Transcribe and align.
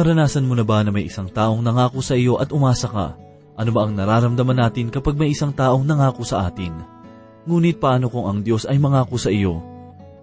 Naranasan 0.00 0.48
mo 0.48 0.56
na 0.56 0.64
ba 0.64 0.80
na 0.80 0.88
may 0.88 1.12
isang 1.12 1.28
taong 1.28 1.60
nangako 1.60 2.00
sa 2.00 2.16
iyo 2.16 2.40
at 2.40 2.56
umasa 2.56 2.88
ka? 2.88 3.20
Ano 3.52 3.68
ba 3.68 3.84
ang 3.84 3.92
nararamdaman 3.92 4.56
natin 4.56 4.88
kapag 4.88 5.12
may 5.12 5.28
isang 5.28 5.52
taong 5.52 5.84
nangako 5.84 6.24
sa 6.24 6.48
atin? 6.48 6.72
Ngunit 7.44 7.76
paano 7.76 8.08
kung 8.08 8.24
ang 8.24 8.40
Diyos 8.40 8.64
ay 8.64 8.80
mangako 8.80 9.20
sa 9.20 9.28
iyo? 9.28 9.60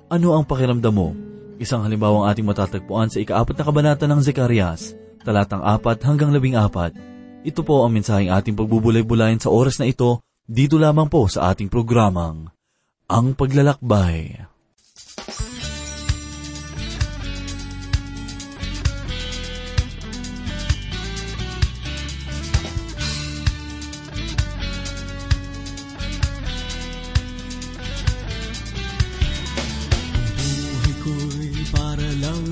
Ano 0.09 0.33
ang 0.33 0.49
pakiramdam 0.49 0.89
mo? 0.89 1.13
Isang 1.61 1.85
halimbawa 1.85 2.25
ang 2.25 2.33
ating 2.33 2.49
matatagpuan 2.49 3.13
sa 3.13 3.21
ikaapat 3.21 3.53
na 3.53 3.63
kabanata 3.69 4.05
ng 4.09 4.17
Zekarias, 4.17 4.97
talatang 5.21 5.61
apat 5.61 6.01
hanggang 6.01 6.33
labing 6.33 6.57
apat. 6.57 6.97
Ito 7.45 7.61
po 7.61 7.85
ang 7.85 7.93
mensaheng 7.93 8.33
ating 8.33 8.57
pagbubulay-bulayan 8.57 9.37
sa 9.37 9.53
oras 9.53 9.77
na 9.77 9.85
ito, 9.85 10.25
dito 10.49 10.81
lamang 10.81 11.05
po 11.05 11.29
sa 11.29 11.53
ating 11.53 11.69
programang, 11.69 12.49
Ang 13.13 13.37
Paglalakbay. 13.37 14.56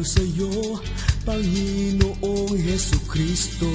Sa'yo, 0.06 0.78
Panginoong 1.26 2.54
Heso 2.62 3.02
Kristo. 3.10 3.68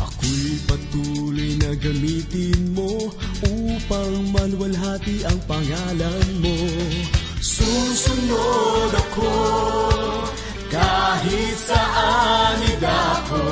Ako'y 0.00 0.64
patuloy 0.64 1.60
na 1.60 1.76
gamitin 1.76 2.72
mo 2.72 3.12
upang 3.44 4.32
maluwalhati 4.32 5.28
ang 5.28 5.38
pangalan 5.44 6.26
mo. 6.40 6.56
Susunod 7.44 8.90
ako 8.96 9.32
kahit 10.72 11.56
saan 11.60 12.56
idako 12.72 13.44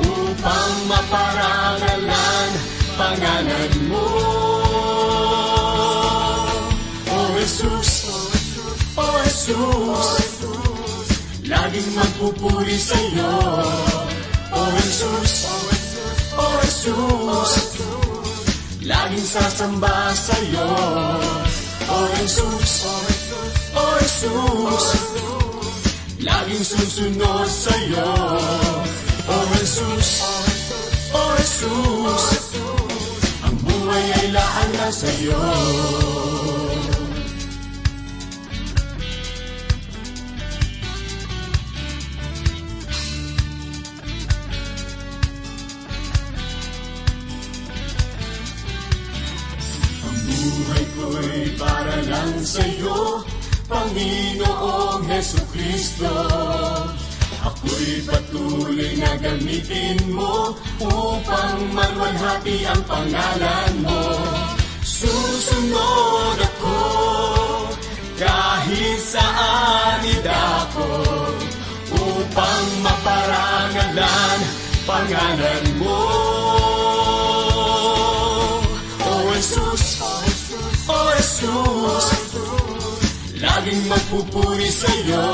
upang 0.00 0.74
maparangalan 0.88 2.50
pangalan 2.96 3.72
mo. 3.92 4.08
O 7.04 7.16
Jesus, 7.36 8.08
O 8.96 9.04
Jesus, 9.28 10.15
laging 11.76 11.92
magpupuri 11.92 12.78
sa'yo. 12.80 13.36
O 14.48 14.60
Jesus, 14.80 15.32
O 16.32 16.46
Jesus, 16.64 17.52
laging 18.88 19.28
sasamba 19.28 20.08
sa'yo. 20.16 20.72
O 21.92 21.96
Jesus, 22.16 22.72
O 23.76 23.84
Jesus, 24.00 24.86
laging 26.24 26.64
susunod 26.64 27.44
sa'yo. 27.44 28.08
O 29.28 29.36
Jesus, 29.60 30.08
O 31.12 31.22
Jesus, 31.36 32.24
ang 33.44 33.56
buhay 33.68 34.06
ay 34.16 34.26
laan 34.32 34.68
na 34.80 34.88
sa'yo. 34.88 35.44
Sa'yo, 52.46 53.26
Panginoong 53.66 55.02
Heso 55.10 55.42
Kristo. 55.50 56.14
Ako'y 57.42 58.06
patuloy 58.06 58.94
na 59.02 59.18
gamitin 59.18 59.98
mo 60.14 60.54
upang 60.78 61.58
maluwalhati 61.74 62.62
ang 62.70 62.82
pangalan 62.86 63.72
mo. 63.82 64.02
Susunod 64.86 66.38
ako 66.38 66.78
kahit 68.14 68.98
saan 69.02 70.06
idako 70.06 71.02
upang 71.90 72.66
maparangalan 72.86 74.38
pangalan 74.86 75.64
mo. 75.82 76.15
Jesus, 81.36 82.06
laging 83.36 83.82
magpupuri 83.92 84.70
sa'yo. 84.72 85.28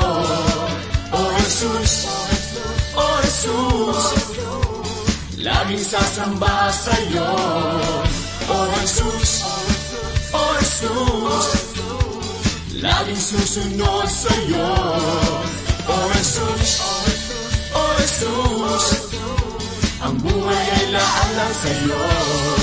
O 1.15 1.21
Jesus, 1.39 1.93
O 2.91 3.07
Jesus, 3.23 4.03
laging 5.39 5.79
sasamba 5.79 6.67
sa'yo. 6.75 7.31
O 8.51 8.57
Jesus, 8.83 9.31
O 10.35 10.43
Jesus, 10.59 11.47
laging 12.83 13.23
susunod 13.23 14.07
sa'yo. 14.11 14.71
O 15.87 15.95
Jesus, 16.19 16.71
O 17.71 17.83
Jesus, 18.03 18.85
ang 20.03 20.19
buhay 20.19 20.63
ay 20.67 20.85
laan 20.91 21.29
lang 21.39 21.53
sa'yo. 21.63 22.62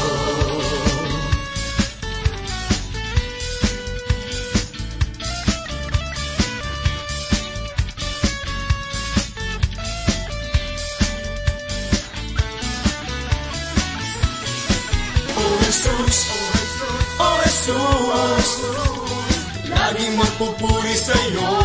Jesus, 15.81 16.29
O 17.17 17.29
Jesus, 17.41 18.49
laging 19.73 20.13
magpupuri 20.21 20.93
sa'yo. 20.93 21.57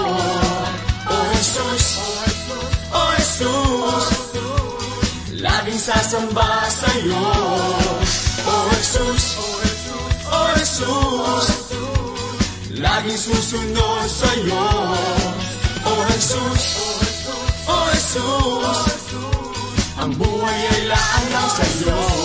O 1.03 1.15
Jesus, 1.35 1.85
O 2.95 3.01
Jesus, 3.19 4.07
laging 5.43 5.81
sasamba 5.83 6.47
sa'yo. 6.71 7.27
O 8.47 8.55
Jesus, 8.71 9.23
O 10.31 10.41
Jesus, 10.63 11.47
laging 12.79 13.19
susunod 13.19 14.07
sa'yo. 14.07 14.63
O 15.83 15.93
Jesus, 16.15 16.63
O 17.67 17.77
Jesus, 17.91 18.79
ang 19.99 20.15
buhay 20.15 20.59
ay 20.71 20.81
laan 20.87 21.23
lang 21.35 21.49
sa'yo. 21.51 22.24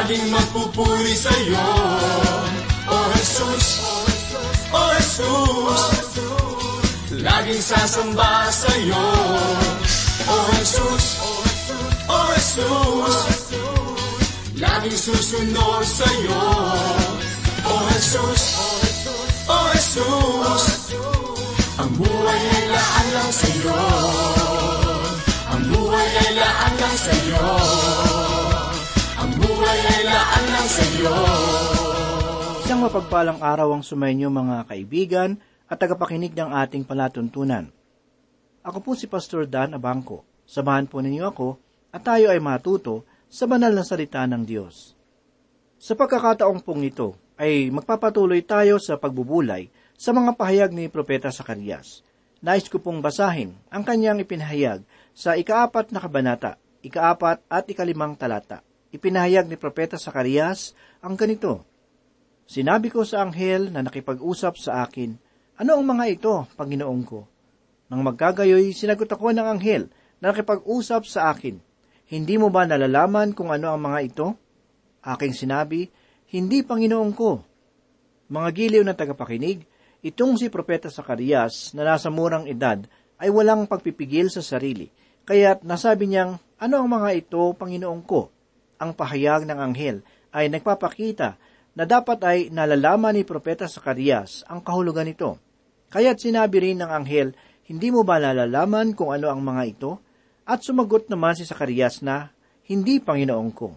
Laging 0.00 0.32
magpupuri 0.32 1.12
sa'yo. 1.12 1.68
O 2.88 2.96
Jesus, 3.20 3.66
O 4.72 4.80
Jesus 4.96 5.82
Laging 7.20 7.60
sasamba 7.60 8.48
sa'yo. 8.48 9.04
O 10.24 10.36
Jesus, 10.56 11.04
O 12.08 12.16
Jesus 12.32 13.44
Laging 14.56 14.96
susunod 14.96 15.84
sa'yo. 15.84 16.44
O 17.68 17.72
Jesus, 17.92 18.42
O 19.52 19.58
Jesus 19.76 20.64
Ang 21.76 21.92
buhay 22.00 22.40
ay 22.56 22.64
laan 22.72 23.06
lang 23.20 23.30
sa'yo. 23.36 23.80
Ang 25.44 25.62
buhay 25.68 26.08
ay 26.24 26.30
laan 26.40 26.72
lang 26.80 26.96
sa'yo 26.96 28.19
Ang 29.60 29.68
buhay 29.68 29.92
ay 29.92 30.04
laan 30.08 30.44
lang 30.56 30.68
sa'yo 30.72 31.14
Isang 32.64 32.80
mapagpalang 32.80 33.44
araw 33.44 33.76
ang 33.76 33.84
sumainyo 33.84 34.32
mga 34.32 34.64
kaibigan 34.64 35.36
at 35.68 35.76
tagapakinig 35.76 36.32
ng 36.32 36.48
ating 36.64 36.88
palatuntunan. 36.88 37.68
Ako 38.64 38.80
po 38.80 38.96
si 38.96 39.04
Pastor 39.04 39.44
Dan 39.44 39.76
Abangco. 39.76 40.24
Samahan 40.48 40.88
po 40.88 41.04
ninyo 41.04 41.28
ako 41.28 41.60
at 41.92 42.00
tayo 42.00 42.32
ay 42.32 42.40
matuto 42.40 43.04
sa 43.28 43.44
banal 43.44 43.76
na 43.76 43.84
salita 43.84 44.24
ng 44.24 44.48
Diyos. 44.48 44.96
Sa 45.76 45.92
pagkakataong 45.92 46.64
pong 46.64 46.88
ito 46.88 47.20
ay 47.36 47.68
magpapatuloy 47.68 48.40
tayo 48.40 48.80
sa 48.80 48.96
pagbubulay 48.96 49.68
sa 49.92 50.16
mga 50.16 50.40
pahayag 50.40 50.72
ni 50.72 50.88
Propeta 50.88 51.28
Sakarias. 51.28 52.00
Nais 52.40 52.64
ko 52.64 52.80
pong 52.80 53.04
basahin 53.04 53.52
ang 53.68 53.84
kanyang 53.84 54.24
ipinahayag 54.24 54.80
sa 55.12 55.36
ikaapat 55.36 55.92
na 55.92 56.00
kabanata, 56.00 56.56
ikaapat 56.80 57.44
at 57.52 57.68
ikalimang 57.68 58.16
talata. 58.16 58.64
Ipinahayag 58.90 59.46
ni 59.46 59.54
Propeta 59.54 59.94
Sakarias 59.94 60.74
ang 60.98 61.14
ganito, 61.14 61.62
Sinabi 62.50 62.90
ko 62.90 63.06
sa 63.06 63.22
anghel 63.22 63.70
na 63.70 63.86
nakipag-usap 63.86 64.58
sa 64.58 64.82
akin, 64.82 65.14
Ano 65.62 65.78
ang 65.78 65.86
mga 65.86 66.04
ito, 66.10 66.34
Panginoong 66.58 67.04
ko? 67.06 67.22
Nang 67.86 68.02
magkagayoy, 68.02 68.74
sinagot 68.74 69.06
ako 69.06 69.30
ng 69.30 69.46
anghel 69.46 69.86
na 70.18 70.34
nakipag-usap 70.34 71.06
sa 71.06 71.30
akin, 71.30 71.62
Hindi 72.10 72.34
mo 72.42 72.50
ba 72.50 72.66
nalalaman 72.66 73.30
kung 73.38 73.54
ano 73.54 73.70
ang 73.70 73.78
mga 73.78 73.98
ito? 74.02 74.26
Aking 75.06 75.38
sinabi, 75.38 75.86
Hindi, 76.26 76.66
Panginoong 76.66 77.14
ko. 77.14 77.38
Mga 78.26 78.48
giliw 78.50 78.82
na 78.82 78.98
tagapakinig, 78.98 79.62
itong 80.02 80.34
si 80.34 80.50
Propeta 80.50 80.90
Sakarias 80.90 81.78
na 81.78 81.86
nasa 81.86 82.10
murang 82.10 82.50
edad 82.50 82.82
ay 83.22 83.30
walang 83.30 83.70
pagpipigil 83.70 84.34
sa 84.34 84.42
sarili. 84.42 84.90
Kaya't 85.22 85.62
nasabi 85.62 86.10
niyang, 86.10 86.42
ano 86.58 86.74
ang 86.82 86.90
mga 86.90 87.14
ito, 87.14 87.54
Panginoon 87.54 88.02
ko? 88.02 88.39
Ang 88.80 88.96
pahayag 88.96 89.44
ng 89.44 89.58
anghel 89.60 90.00
ay 90.32 90.48
nagpapakita 90.48 91.36
na 91.76 91.84
dapat 91.84 92.18
ay 92.24 92.38
nalalaman 92.48 93.14
ni 93.14 93.22
Propeta 93.28 93.68
Sakarias 93.68 94.42
ang 94.48 94.64
kahulugan 94.64 95.04
nito. 95.04 95.36
Kaya't 95.92 96.18
sinabi 96.22 96.64
rin 96.64 96.80
ng 96.80 96.90
anghel, 96.90 97.36
hindi 97.68 97.92
mo 97.92 98.02
ba 98.02 98.18
nalalaman 98.18 98.96
kung 98.96 99.12
ano 99.12 99.28
ang 99.28 99.44
mga 99.44 99.62
ito? 99.68 99.92
At 100.48 100.66
sumagot 100.66 101.06
naman 101.06 101.38
si 101.38 101.46
Sakarias 101.46 102.02
na, 102.02 102.32
hindi 102.66 102.98
Panginoon 102.98 103.50
ko. 103.54 103.76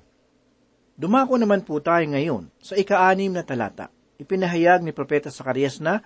Dumako 0.94 1.38
naman 1.38 1.66
po 1.66 1.82
tayo 1.82 2.06
ngayon 2.06 2.50
sa 2.62 2.78
ika-anim 2.78 3.34
na 3.34 3.42
talata. 3.42 3.90
Ipinahayag 4.22 4.86
ni 4.86 4.94
Propeta 4.94 5.34
Sakarias 5.34 5.82
na, 5.82 6.02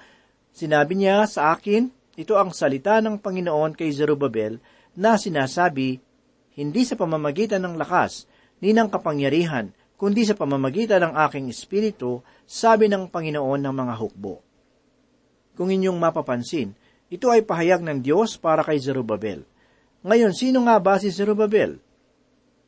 sinabi 0.51 0.95
niya 0.95 1.27
sa 1.27 1.55
akin, 1.55 1.91
ito 2.17 2.33
ang 2.33 2.49
salita 2.55 2.97
ng 3.03 3.21
Panginoon 3.21 3.77
kay 3.77 3.91
Zerubabel 3.91 4.57
na 4.97 5.19
sinasabi, 5.19 6.01
hindi 6.57 6.81
sa 6.81 6.97
pamamagitan 6.97 7.61
ng 7.61 7.75
lakas, 7.77 8.25
ni 8.61 8.73
ng 8.73 8.89
kapangyarihan, 8.89 9.69
kundi 9.97 10.25
sa 10.25 10.37
pamamagitan 10.37 11.09
ng 11.09 11.13
aking 11.29 11.49
espiritu, 11.49 12.21
sabi 12.45 12.89
ng 12.89 13.09
Panginoon 13.09 13.61
ng 13.61 13.73
mga 13.73 13.93
hukbo. 13.97 14.41
Kung 15.57 15.73
inyong 15.73 15.97
mapapansin, 15.97 16.77
ito 17.09 17.31
ay 17.31 17.41
pahayag 17.41 17.81
ng 17.81 18.03
Diyos 18.03 18.37
para 18.37 18.61
kay 18.61 18.77
Zerubabel. 18.77 19.41
Ngayon, 20.05 20.35
sino 20.35 20.61
nga 20.67 20.77
ba 20.77 21.01
si 21.01 21.09
Zerubabel? 21.09 21.81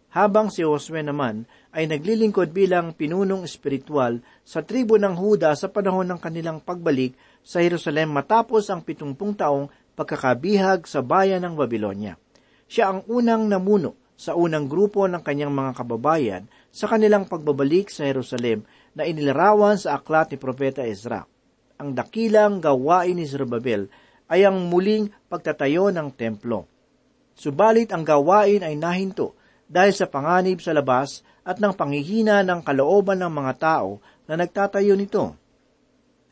Habang 0.10 0.50
si 0.50 0.66
Josue 0.66 1.06
naman 1.06 1.46
ay 1.70 1.86
naglilingkod 1.86 2.50
bilang 2.50 2.98
pinunong 2.98 3.46
espiritual 3.46 4.26
sa 4.42 4.66
tribo 4.66 4.98
ng 4.98 5.14
Huda 5.14 5.54
sa 5.54 5.70
panahon 5.70 6.10
ng 6.10 6.18
kanilang 6.18 6.58
pagbalik 6.66 7.14
sa 7.46 7.62
Jerusalem 7.62 8.10
matapos 8.10 8.74
ang 8.74 8.82
pitumpung 8.82 9.38
taong 9.38 9.70
pagkakabihag 9.94 10.90
sa 10.90 11.06
bayan 11.06 11.46
ng 11.46 11.54
Babylonia. 11.54 12.18
Siya 12.66 12.90
ang 12.90 13.06
unang 13.06 13.46
namuno 13.46 13.99
sa 14.20 14.36
unang 14.36 14.68
grupo 14.68 15.08
ng 15.08 15.24
kanyang 15.24 15.56
mga 15.56 15.72
kababayan 15.80 16.44
sa 16.68 16.92
kanilang 16.92 17.24
pagbabalik 17.24 17.88
sa 17.88 18.04
Jerusalem 18.04 18.68
na 18.92 19.08
inilarawan 19.08 19.80
sa 19.80 19.96
aklat 19.96 20.36
ni 20.36 20.38
Propeta 20.38 20.84
Ezra. 20.84 21.24
Ang 21.80 21.96
dakilang 21.96 22.60
gawain 22.60 23.16
ni 23.16 23.24
Zerubbabel 23.24 23.88
ay 24.28 24.44
ang 24.44 24.68
muling 24.68 25.08
pagtatayo 25.32 25.88
ng 25.96 26.12
templo. 26.12 26.68
Subalit 27.32 27.96
ang 27.96 28.04
gawain 28.04 28.60
ay 28.60 28.76
nahinto 28.76 29.40
dahil 29.64 29.96
sa 29.96 30.12
panganib 30.12 30.60
sa 30.60 30.76
labas 30.76 31.24
at 31.48 31.64
ng 31.64 31.72
panghihina 31.72 32.44
ng 32.44 32.60
kalooban 32.60 33.24
ng 33.24 33.32
mga 33.32 33.54
tao 33.56 34.04
na 34.28 34.36
nagtatayo 34.36 35.00
nito. 35.00 35.32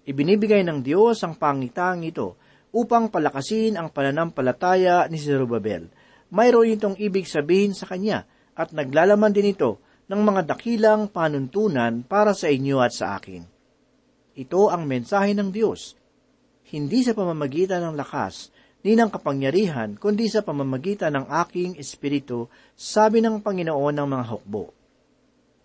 Ibinibigay 0.03 0.59
ng 0.67 0.83
Diyos 0.83 1.23
ang 1.23 1.39
pangitang 1.39 2.03
ito 2.03 2.35
upang 2.75 3.07
palakasin 3.07 3.79
ang 3.79 3.87
pananampalataya 3.95 5.07
ni 5.07 5.15
Zerubbabel 5.15 5.87
mayroon 6.33 6.75
itong 6.75 6.95
ibig 6.99 7.27
sabihin 7.27 7.71
sa 7.71 7.87
kanya 7.87 8.27
at 8.57 8.73
naglalaman 8.73 9.31
din 9.31 9.53
ito 9.53 9.79
ng 10.07 10.21
mga 10.23 10.41
dakilang 10.55 11.11
panuntunan 11.11 12.03
para 12.07 12.31
sa 12.31 12.47
inyo 12.47 12.79
at 12.79 12.95
sa 12.95 13.19
akin. 13.19 13.43
Ito 14.37 14.69
ang 14.71 14.87
mensahe 14.87 15.35
ng 15.35 15.49
Diyos, 15.51 15.97
hindi 16.71 17.03
sa 17.03 17.15
pamamagitan 17.15 17.83
ng 17.83 17.95
lakas, 17.95 18.51
ni 18.85 18.95
ng 18.95 19.11
kapangyarihan, 19.11 19.97
kundi 19.99 20.31
sa 20.31 20.45
pamamagitan 20.45 21.11
ng 21.15 21.25
aking 21.47 21.75
espiritu, 21.75 22.47
sabi 22.77 23.19
ng 23.19 23.43
Panginoon 23.43 23.95
ng 23.97 24.07
mga 24.07 24.25
hukbo. 24.31 24.71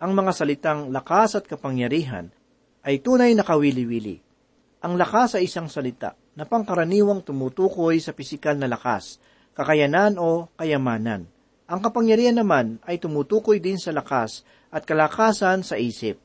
Ang 0.03 0.11
mga 0.11 0.31
salitang 0.35 0.91
lakas 0.91 1.39
at 1.39 1.47
kapangyarihan 1.47 2.27
ay 2.83 2.99
tunay 2.99 3.31
na 3.31 3.47
kawili-wili. 3.47 4.19
Ang 4.83 4.99
lakas 4.99 5.39
ay 5.39 5.47
isang 5.47 5.71
salita 5.71 6.19
na 6.35 6.43
pangkaraniwang 6.43 7.23
tumutukoy 7.23 8.03
sa 8.03 8.11
pisikal 8.11 8.59
na 8.59 8.67
lakas, 8.67 9.23
kakayanan 9.53 10.17
o 10.17 10.49
kayamanan. 10.57 11.29
Ang 11.69 11.79
kapangyarihan 11.79 12.37
naman 12.37 12.77
ay 12.83 12.99
tumutukoy 12.99 13.57
din 13.57 13.79
sa 13.79 13.95
lakas 13.95 14.43
at 14.69 14.83
kalakasan 14.83 15.63
sa 15.63 15.79
isip. 15.79 16.19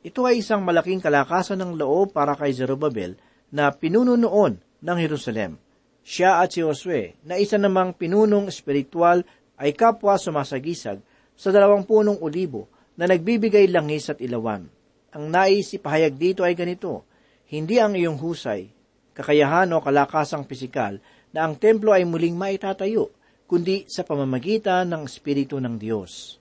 Ito 0.00 0.24
ay 0.28 0.44
isang 0.44 0.62
malaking 0.62 1.00
kalakasan 1.00 1.60
ng 1.60 1.76
loob 1.76 2.12
para 2.12 2.36
kay 2.36 2.52
Zerubbabel 2.54 3.16
na 3.50 3.72
pinuno 3.74 4.14
noon 4.14 4.60
ng 4.60 4.98
Jerusalem. 5.00 5.60
Siya 6.00 6.40
at 6.40 6.56
si 6.56 6.64
Josue 6.64 7.20
na 7.24 7.36
isa 7.36 7.60
namang 7.60 7.92
pinunong 7.92 8.48
espiritual 8.48 9.22
ay 9.60 9.76
kapwa 9.76 10.16
sumasagisag 10.16 10.98
sa 11.36 11.48
dalawang 11.52 11.84
punong 11.84 12.20
olibo 12.24 12.68
na 12.96 13.04
nagbibigay 13.04 13.68
langis 13.68 14.08
at 14.08 14.20
ilawan. 14.24 14.68
Ang 15.12 15.24
nais 15.28 15.72
ipahayag 15.76 16.16
dito 16.16 16.40
ay 16.46 16.56
ganito, 16.56 17.04
hindi 17.50 17.76
ang 17.82 17.92
iyong 17.98 18.16
husay, 18.16 18.72
kakayahan 19.12 19.68
o 19.74 19.82
kalakasang 19.82 20.48
pisikal 20.48 20.96
na 21.30 21.46
ang 21.46 21.54
templo 21.58 21.94
ay 21.94 22.06
muling 22.06 22.34
maitatayo, 22.34 23.10
kundi 23.50 23.86
sa 23.90 24.06
pamamagitan 24.06 24.86
ng 24.90 25.02
Espiritu 25.06 25.58
ng 25.58 25.78
Diyos. 25.78 26.38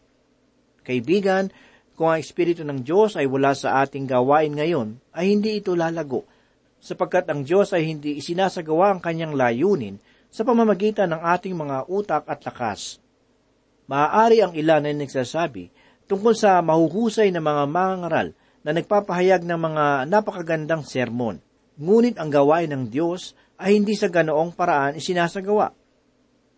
Kaibigan, 0.85 1.49
kung 1.93 2.09
ang 2.09 2.21
Espiritu 2.21 2.63
ng 2.63 2.79
Diyos 2.85 3.19
ay 3.19 3.27
wala 3.27 3.51
sa 3.51 3.83
ating 3.83 4.07
gawain 4.07 4.55
ngayon, 4.55 4.97
ay 5.13 5.35
hindi 5.35 5.59
ito 5.59 5.75
lalago, 5.75 6.23
sapagkat 6.79 7.27
ang 7.27 7.43
Diyos 7.43 7.75
ay 7.75 7.85
hindi 7.91 8.17
isinasagawa 8.17 8.95
ang 8.95 8.99
kanyang 9.03 9.35
layunin 9.35 9.99
sa 10.29 10.45
pamamagitan 10.45 11.11
ng 11.11 11.21
ating 11.21 11.57
mga 11.57 11.89
utak 11.89 12.23
at 12.29 12.39
lakas. 12.45 13.01
Maaari 13.89 14.45
ang 14.45 14.53
ilan 14.53 14.85
ay 14.85 14.95
nagsasabi 14.95 15.73
tungkol 16.05 16.37
sa 16.37 16.61
mahuhusay 16.61 17.33
na 17.33 17.41
mga 17.41 17.65
mangangaral 17.65 18.27
na 18.61 18.71
nagpapahayag 18.77 19.41
ng 19.43 19.59
mga 19.59 19.85
napakagandang 20.05 20.85
sermon. 20.85 21.41
Ngunit 21.79 22.21
ang 22.21 22.29
gawain 22.29 22.69
ng 22.69 22.83
Diyos 22.93 23.33
ay 23.59 23.75
hindi 23.75 23.93
sa 23.93 24.07
ganoong 24.07 24.55
paraan 24.55 24.95
isinasagawa. 24.95 25.75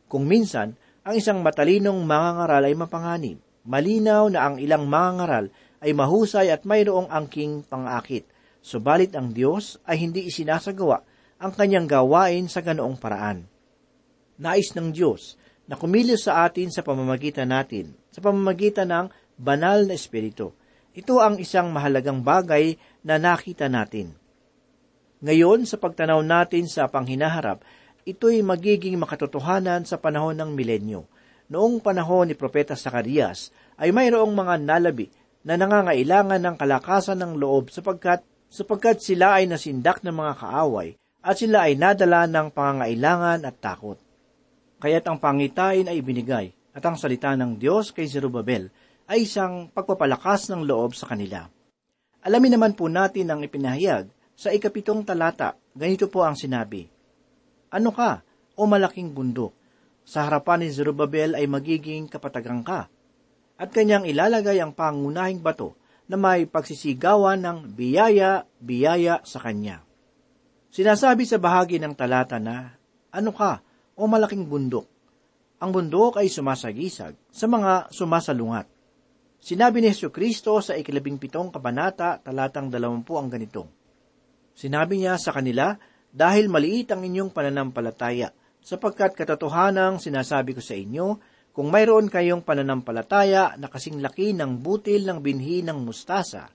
Kung 0.06 0.30
minsan, 0.30 0.78
ang 1.02 1.18
isang 1.18 1.42
matalinong 1.42 1.98
mangangaral 2.06 2.62
ay 2.62 2.76
mapanganib. 2.78 3.42
Malinaw 3.66 4.30
na 4.30 4.46
ang 4.46 4.56
ilang 4.62 4.86
mangangaral 4.86 5.50
ay 5.82 5.98
mahusay 5.98 6.54
at 6.54 6.62
mayroong 6.62 7.10
angking 7.10 7.66
pangakit. 7.66 8.30
Subalit 8.62 9.18
ang 9.18 9.34
Diyos 9.34 9.82
ay 9.90 9.98
hindi 9.98 10.30
isinasagawa 10.30 11.02
ang 11.42 11.52
kanyang 11.58 11.90
gawain 11.90 12.46
sa 12.46 12.62
ganoong 12.62 13.02
paraan. 13.02 13.50
Nais 14.38 14.78
ng 14.78 14.94
Diyos 14.94 15.42
na 15.66 15.74
kumilos 15.74 16.30
sa 16.30 16.46
atin 16.46 16.70
sa 16.70 16.86
pamamagitan 16.86 17.50
natin, 17.50 17.98
sa 18.14 18.22
pamamagitan 18.22 18.90
ng 18.94 19.08
banal 19.42 19.90
na 19.90 19.98
Espiritu. 19.98 20.54
Ito 20.94 21.18
ang 21.18 21.42
isang 21.42 21.74
mahalagang 21.74 22.22
bagay 22.22 22.78
na 23.02 23.18
nakita 23.18 23.66
natin. 23.66 24.21
Ngayon, 25.22 25.70
sa 25.70 25.78
pagtanaw 25.78 26.26
natin 26.26 26.66
sa 26.66 26.90
panghinaharap, 26.90 27.62
ito'y 28.10 28.42
magiging 28.42 28.98
makatotohanan 28.98 29.86
sa 29.86 30.02
panahon 30.02 30.34
ng 30.34 30.50
milenyo. 30.58 31.06
Noong 31.54 31.78
panahon 31.78 32.34
ni 32.34 32.34
Propeta 32.34 32.74
Sakarias, 32.74 33.54
ay 33.78 33.94
mayroong 33.94 34.34
mga 34.34 34.58
nalabi 34.66 35.14
na 35.46 35.62
nangangailangan 35.62 36.42
ng 36.42 36.56
kalakasan 36.58 37.22
ng 37.22 37.38
loob 37.38 37.70
sapagkat, 37.70 38.26
sapagkat 38.50 38.98
sila 39.06 39.38
ay 39.38 39.46
nasindak 39.46 40.02
ng 40.02 40.14
mga 40.14 40.34
kaaway 40.42 40.98
at 41.22 41.38
sila 41.38 41.70
ay 41.70 41.78
nadala 41.78 42.26
ng 42.26 42.50
pangangailangan 42.50 43.46
at 43.46 43.56
takot. 43.62 44.02
Kaya't 44.82 45.06
ang 45.06 45.22
pangitain 45.22 45.86
ay 45.86 46.02
ibinigay 46.02 46.50
at 46.74 46.82
ang 46.82 46.98
salita 46.98 47.38
ng 47.38 47.62
Diyos 47.62 47.94
kay 47.94 48.10
Zerubabel 48.10 48.74
ay 49.06 49.30
isang 49.30 49.70
pagpapalakas 49.70 50.50
ng 50.50 50.66
loob 50.66 50.98
sa 50.98 51.06
kanila. 51.14 51.46
Alamin 52.26 52.58
naman 52.58 52.74
po 52.74 52.90
natin 52.90 53.30
ang 53.30 53.46
ipinahayag 53.46 54.10
sa 54.42 54.50
ikapitong 54.50 55.06
talata, 55.06 55.54
ganito 55.78 56.10
po 56.10 56.26
ang 56.26 56.34
sinabi, 56.34 56.90
Ano 57.70 57.94
ka, 57.94 58.26
o 58.58 58.66
malaking 58.66 59.14
bundok? 59.14 59.54
Sa 60.02 60.26
harapan 60.26 60.66
ni 60.66 60.74
Zerubbabel 60.74 61.38
ay 61.38 61.46
magiging 61.46 62.10
kapatagang 62.10 62.66
ka, 62.66 62.90
at 63.62 63.70
kanyang 63.70 64.10
ilalagay 64.10 64.58
ang 64.58 64.74
pangunahing 64.74 65.46
bato 65.46 65.78
na 66.10 66.18
may 66.18 66.50
pagsisigawan 66.50 67.38
ng 67.38 67.78
biyaya, 67.78 68.50
biyaya 68.58 69.22
sa 69.22 69.38
kanya. 69.46 69.86
Sinasabi 70.74 71.22
sa 71.30 71.38
bahagi 71.38 71.78
ng 71.78 71.94
talata 71.94 72.42
na, 72.42 72.74
Ano 73.14 73.38
ka, 73.38 73.62
o 73.94 74.10
malaking 74.10 74.50
bundok? 74.50 74.90
Ang 75.62 75.70
bundok 75.70 76.18
ay 76.18 76.34
sumasagisag 76.34 77.14
sa 77.30 77.46
mga 77.46 77.94
sumasalungat. 77.94 78.66
Sinabi 79.38 79.86
ni 79.86 79.94
Yesu 79.94 80.10
Kristo 80.10 80.58
sa 80.66 80.74
ikalabing 80.74 81.22
pitong 81.22 81.54
kabanata, 81.54 82.18
talatang 82.18 82.74
dalawampu 82.74 83.22
ang 83.22 83.30
ganito, 83.30 83.81
Sinabi 84.62 85.02
niya 85.02 85.18
sa 85.18 85.34
kanila, 85.34 85.74
dahil 86.14 86.46
maliit 86.46 86.94
ang 86.94 87.02
inyong 87.02 87.34
pananampalataya, 87.34 88.30
sapagkat 88.62 89.18
katotohanang 89.18 89.98
sinasabi 89.98 90.54
ko 90.54 90.62
sa 90.62 90.78
inyo, 90.78 91.18
kung 91.50 91.74
mayroon 91.74 92.14
kayong 92.14 92.46
pananampalataya 92.46 93.58
na 93.58 93.66
kasing 93.66 94.06
laki 94.06 94.38
ng 94.38 94.62
butil 94.62 95.10
ng 95.10 95.18
binhi 95.18 95.66
ng 95.66 95.82
mustasa, 95.82 96.46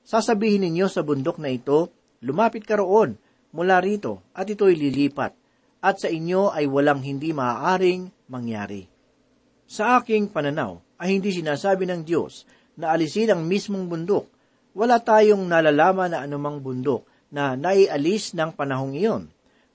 sasabihin 0.00 0.64
ninyo 0.64 0.88
sa 0.88 1.04
bundok 1.04 1.36
na 1.36 1.52
ito, 1.52 1.92
lumapit 2.24 2.64
ka 2.64 2.80
roon, 2.80 3.20
mula 3.52 3.76
rito, 3.84 4.24
at 4.32 4.48
ito'y 4.48 4.80
lilipat, 4.80 5.36
at 5.84 6.00
sa 6.00 6.08
inyo 6.08 6.56
ay 6.56 6.64
walang 6.64 7.04
hindi 7.04 7.36
maaaring 7.36 8.08
mangyari. 8.32 8.88
Sa 9.68 10.00
aking 10.00 10.32
pananaw, 10.32 10.80
ay 10.96 11.20
hindi 11.20 11.28
sinasabi 11.28 11.84
ng 11.84 12.08
Diyos 12.08 12.48
na 12.80 12.96
alisin 12.96 13.36
ang 13.36 13.44
mismong 13.44 13.84
bundok. 13.84 14.32
Wala 14.72 14.96
tayong 14.96 15.44
nalalaman 15.44 16.16
na 16.16 16.24
anumang 16.24 16.64
bundok 16.64 17.09
na 17.30 17.54
naialis 17.54 18.34
ng 18.34 18.50
panahong 18.52 18.94
iyon, 18.98 19.24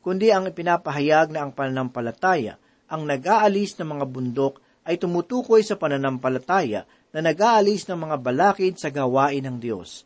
kundi 0.04 0.30
ang 0.30 0.46
ipinapahayag 0.46 1.32
na 1.32 1.48
ang 1.48 1.52
pananampalataya, 1.56 2.60
ang 2.86 3.08
nag-aalis 3.08 3.80
ng 3.80 3.98
mga 3.98 4.06
bundok 4.06 4.62
ay 4.86 5.02
tumutukoy 5.02 5.66
sa 5.66 5.80
pananampalataya 5.80 6.86
na 7.10 7.20
nag-aalis 7.26 7.90
ng 7.90 7.98
mga 7.98 8.16
balakid 8.22 8.78
sa 8.78 8.94
gawain 8.94 9.42
ng 9.42 9.58
Diyos. 9.58 10.06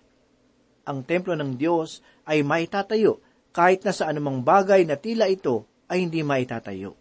Ang 0.88 1.03
templo 1.03 1.36
ng 1.36 1.60
Diyos 1.60 2.00
ay 2.24 2.46
maitatayo 2.46 3.20
kahit 3.51 3.84
na 3.84 3.91
sa 3.91 4.08
anumang 4.08 4.39
bagay 4.46 4.88
na 4.88 4.96
tila 4.96 5.27
ito 5.27 5.68
ay 5.91 6.08
hindi 6.08 6.24
maitatayo. 6.24 6.96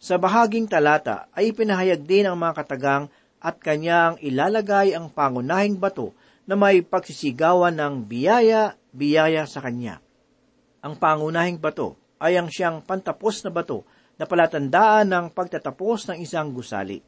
Sa 0.00 0.16
bahaging 0.16 0.70
talata 0.70 1.28
ay 1.34 1.52
pinahayag 1.52 2.06
din 2.06 2.24
ang 2.24 2.38
mga 2.38 2.64
katagang 2.64 3.04
at 3.44 3.60
kanyang 3.60 4.16
ilalagay 4.24 4.96
ang 4.96 5.12
pangunahing 5.12 5.76
bato 5.76 6.16
na 6.48 6.56
may 6.56 6.80
pagsisigawan 6.80 7.76
ng 7.76 8.04
biyaya, 8.08 8.76
biyaya 8.94 9.42
sa 9.50 9.58
kanya. 9.58 9.98
Ang 10.86 10.94
pangunahing 10.96 11.58
bato 11.58 11.98
ay 12.22 12.38
ang 12.38 12.46
siyang 12.46 12.86
pantapos 12.86 13.42
na 13.42 13.50
bato 13.50 13.82
na 14.14 14.24
palatandaan 14.24 15.10
ng 15.10 15.26
pagtatapos 15.34 16.14
ng 16.14 16.22
isang 16.22 16.54
gusali. 16.54 17.02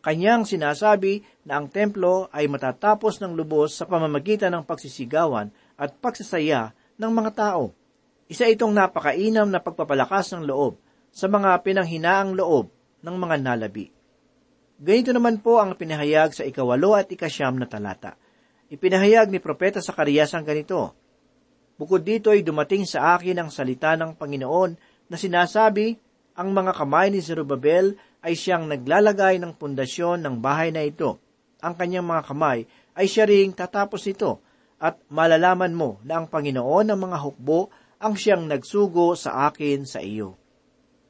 Kanyang 0.00 0.48
sinasabi 0.48 1.20
na 1.44 1.60
ang 1.60 1.68
templo 1.68 2.30
ay 2.32 2.48
matatapos 2.48 3.20
ng 3.20 3.36
lubos 3.36 3.76
sa 3.76 3.84
pamamagitan 3.84 4.48
ng 4.56 4.64
pagsisigawan 4.64 5.52
at 5.76 5.92
pagsasaya 6.00 6.72
ng 6.96 7.12
mga 7.12 7.30
tao. 7.36 7.76
Isa 8.30 8.48
itong 8.48 8.72
napakainam 8.72 9.50
na 9.50 9.60
pagpapalakas 9.60 10.32
ng 10.32 10.48
loob 10.48 10.80
sa 11.10 11.26
mga 11.26 11.52
pinanghinaang 11.66 12.32
loob 12.32 12.70
ng 13.02 13.16
mga 13.18 13.36
nalabi. 13.42 13.92
Ganito 14.80 15.12
naman 15.12 15.44
po 15.44 15.60
ang 15.60 15.76
pinahayag 15.76 16.32
sa 16.32 16.46
ikawalo 16.48 16.96
at 16.96 17.12
ikasyam 17.12 17.60
na 17.60 17.68
talata. 17.68 18.16
Ipinahayag 18.72 19.28
ni 19.28 19.42
Propeta 19.42 19.84
Sakarias 19.84 20.32
ang 20.32 20.46
ganito, 20.46 20.96
Bukod 21.80 22.04
dito 22.04 22.28
ay 22.28 22.44
dumating 22.44 22.84
sa 22.84 23.16
akin 23.16 23.40
ang 23.40 23.48
salita 23.48 23.96
ng 23.96 24.12
Panginoon 24.12 24.76
na 25.08 25.16
sinasabi, 25.16 25.96
ang 26.36 26.52
mga 26.52 26.76
kamay 26.76 27.08
ni 27.08 27.24
Zerubabel 27.24 27.96
ay 28.20 28.36
siyang 28.36 28.68
naglalagay 28.68 29.40
ng 29.40 29.56
pundasyon 29.56 30.20
ng 30.20 30.44
bahay 30.44 30.76
na 30.76 30.84
ito. 30.84 31.16
Ang 31.64 31.80
kanyang 31.80 32.04
mga 32.04 32.28
kamay 32.28 32.68
ay 32.92 33.06
siya 33.08 33.24
ring 33.24 33.56
tatapos 33.56 34.04
ito 34.12 34.44
at 34.76 35.00
malalaman 35.08 35.72
mo 35.72 35.96
na 36.04 36.20
ang 36.20 36.28
Panginoon 36.28 36.84
ng 36.92 37.00
mga 37.00 37.16
hukbo 37.16 37.72
ang 37.96 38.12
siyang 38.12 38.44
nagsugo 38.44 39.16
sa 39.16 39.48
akin 39.48 39.88
sa 39.88 40.04
iyo. 40.04 40.36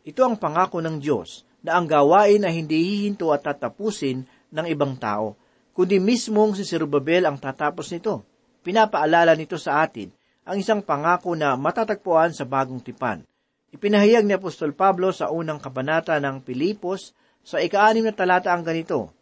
Ito 0.07 0.23
ang 0.23 0.39
pangako 0.39 0.79
ng 0.87 1.03
Diyos 1.03 1.43
na 1.67 1.83
ang 1.83 1.91
gawain 1.91 2.47
ay 2.47 2.63
hindi 2.63 2.79
hihinto 2.79 3.35
at 3.35 3.43
tatapusin 3.43 4.23
ng 4.55 4.67
ibang 4.71 4.95
tao, 5.03 5.35
kundi 5.75 5.99
mismong 5.99 6.55
si 6.55 6.63
Zerubabel 6.63 7.27
ang 7.27 7.43
tatapos 7.43 7.91
nito. 7.91 8.23
Pinapaalala 8.63 9.35
nito 9.35 9.59
sa 9.59 9.83
atin 9.83 10.20
ang 10.45 10.57
isang 10.57 10.81
pangako 10.81 11.37
na 11.37 11.55
matatagpuan 11.55 12.33
sa 12.33 12.49
bagong 12.49 12.81
tipan. 12.81 13.25
Ipinahayag 13.71 14.27
ni 14.27 14.35
Apostol 14.35 14.75
Pablo 14.75 15.15
sa 15.15 15.31
unang 15.31 15.63
kabanata 15.63 16.19
ng 16.19 16.43
Pilipos 16.43 17.15
sa 17.41 17.63
ikaanim 17.63 18.09
na 18.09 18.15
talata 18.15 18.51
ang 18.51 18.67
ganito, 18.67 19.15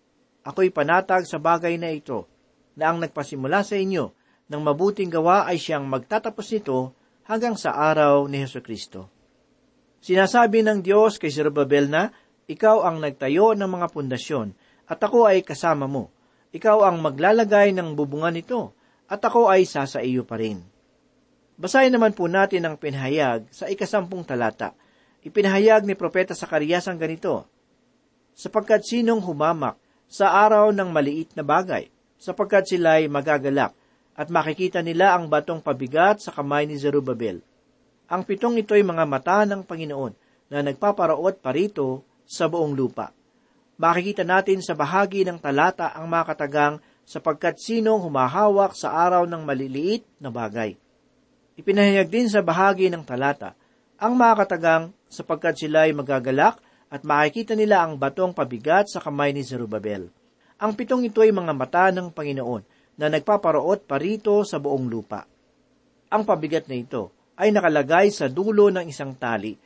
Ako'y 0.47 0.73
panatag 0.73 1.29
sa 1.29 1.37
bagay 1.37 1.77
na 1.77 1.93
ito, 1.93 2.25
na 2.79 2.89
ang 2.89 3.03
nagpasimula 3.03 3.61
sa 3.61 3.77
inyo 3.77 4.15
ng 4.49 4.63
mabuting 4.65 5.13
gawa 5.13 5.45
ay 5.45 5.61
siyang 5.61 5.85
magtatapos 5.85 6.47
nito 6.57 6.97
hanggang 7.29 7.59
sa 7.59 7.77
araw 7.77 8.25
ni 8.25 8.41
Heso 8.41 8.65
Kristo. 8.65 9.13
Sinasabi 10.01 10.65
ng 10.65 10.81
Diyos 10.81 11.21
kay 11.21 11.29
Zerubbabel 11.29 11.91
na 11.93 12.09
ikaw 12.49 12.89
ang 12.89 13.05
nagtayo 13.05 13.53
ng 13.53 13.69
mga 13.69 13.87
pundasyon, 13.93 14.57
at 14.89 14.97
ako 15.05 15.29
ay 15.29 15.45
kasama 15.45 15.85
mo. 15.85 16.09
Ikaw 16.57 16.89
ang 16.89 17.05
maglalagay 17.05 17.77
ng 17.77 17.93
bubungan 17.93 18.33
nito, 18.33 18.73
at 19.05 19.21
ako 19.21 19.53
ay 19.53 19.69
sasa 19.69 20.01
iyo 20.01 20.25
pa 20.25 20.41
rin. 20.41 20.65
Basahin 21.59 21.91
naman 21.91 22.15
po 22.15 22.31
natin 22.31 22.63
ang 22.63 22.79
pinahayag 22.79 23.51
sa 23.51 23.67
ikasampung 23.67 24.23
talata. 24.23 24.79
Ipinahayag 25.27 25.83
ni 25.83 25.99
Propeta 25.99 26.31
Sakarias 26.31 26.87
ang 26.87 26.95
ganito, 26.95 27.51
Sapagkat 28.39 28.87
sinong 28.87 29.19
humamak 29.19 29.75
sa 30.07 30.31
araw 30.47 30.71
ng 30.71 30.87
maliit 30.95 31.35
na 31.35 31.43
bagay, 31.43 31.91
sapagkat 32.15 32.71
sila'y 32.71 33.11
magagalak, 33.11 33.75
at 34.15 34.31
makikita 34.31 34.87
nila 34.87 35.19
ang 35.19 35.27
batong 35.27 35.59
pabigat 35.59 36.23
sa 36.23 36.31
kamay 36.31 36.63
ni 36.71 36.79
Zerubabel. 36.79 37.43
Ang 38.07 38.23
pitong 38.23 38.55
ito'y 38.63 38.87
mga 38.87 39.03
mata 39.11 39.43
ng 39.43 39.67
Panginoon 39.67 40.15
na 40.55 40.63
nagpaparaot 40.63 41.43
parito 41.43 42.07
sa 42.23 42.47
buong 42.47 42.79
lupa. 42.79 43.11
Makikita 43.83 44.23
natin 44.23 44.63
sa 44.63 44.79
bahagi 44.79 45.27
ng 45.27 45.43
talata 45.43 45.91
ang 45.91 46.07
makatagang 46.07 46.79
sapagkat 47.03 47.59
sinong 47.59 47.99
humahawak 47.99 48.79
sa 48.79 48.95
araw 48.95 49.27
ng 49.27 49.43
maliliit 49.43 50.07
na 50.23 50.31
bagay. 50.31 50.79
Ipinahayag 51.59 52.07
din 52.07 52.31
sa 52.31 52.39
bahagi 52.39 52.87
ng 52.87 53.03
talata 53.03 53.59
ang 53.99 54.15
makatagang 54.15 54.95
sapagkat 55.11 55.59
sila 55.59 55.91
ay 55.91 55.93
magagalak 55.93 56.63
at 56.87 57.03
makikita 57.03 57.59
nila 57.59 57.83
ang 57.83 57.99
batong 57.99 58.31
pabigat 58.31 58.87
sa 58.87 59.03
kamay 59.03 59.35
ni 59.35 59.43
Zerubabel. 59.43 60.07
Ang 60.63 60.73
pitong 60.79 61.03
ito 61.03 61.19
ay 61.19 61.35
mga 61.35 61.51
mata 61.51 61.91
ng 61.91 62.15
Panginoon 62.15 62.63
na 62.95 63.11
nagpaparoot 63.11 63.91
parito 63.91 64.47
sa 64.47 64.63
buong 64.63 64.87
lupa. 64.87 65.27
Ang 66.15 66.23
pabigat 66.23 66.71
na 66.71 66.79
ito 66.79 67.11
ay 67.35 67.51
nakalagay 67.51 68.15
sa 68.15 68.31
dulo 68.31 68.71
ng 68.71 68.87
isang 68.87 69.19
tali 69.19 69.59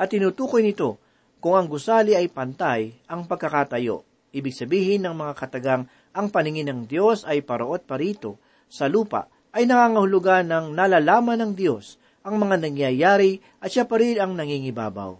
at 0.00 0.08
tinutukoy 0.08 0.64
nito 0.64 0.96
kung 1.44 1.60
ang 1.60 1.68
gusali 1.68 2.16
ay 2.16 2.32
pantay, 2.32 3.04
ang 3.04 3.28
pagkakatayo, 3.28 4.00
ibig 4.32 4.56
sabihin 4.56 5.04
ng 5.04 5.12
mga 5.12 5.36
katagang 5.36 5.84
ang 6.16 6.32
paningin 6.32 6.72
ng 6.72 6.80
Diyos 6.88 7.28
ay 7.28 7.44
paroot 7.44 7.84
parito 7.84 8.40
sa 8.64 8.88
lupa, 8.88 9.28
ay 9.54 9.70
nangangahulugan 9.70 10.50
ng 10.50 10.66
nalalaman 10.74 11.38
ng 11.38 11.52
Diyos 11.54 11.96
ang 12.26 12.42
mga 12.42 12.58
nangyayari 12.58 13.38
at 13.62 13.70
siya 13.70 13.86
pa 13.86 14.02
rin 14.02 14.18
ang 14.18 14.34
nangingibabaw. 14.34 15.14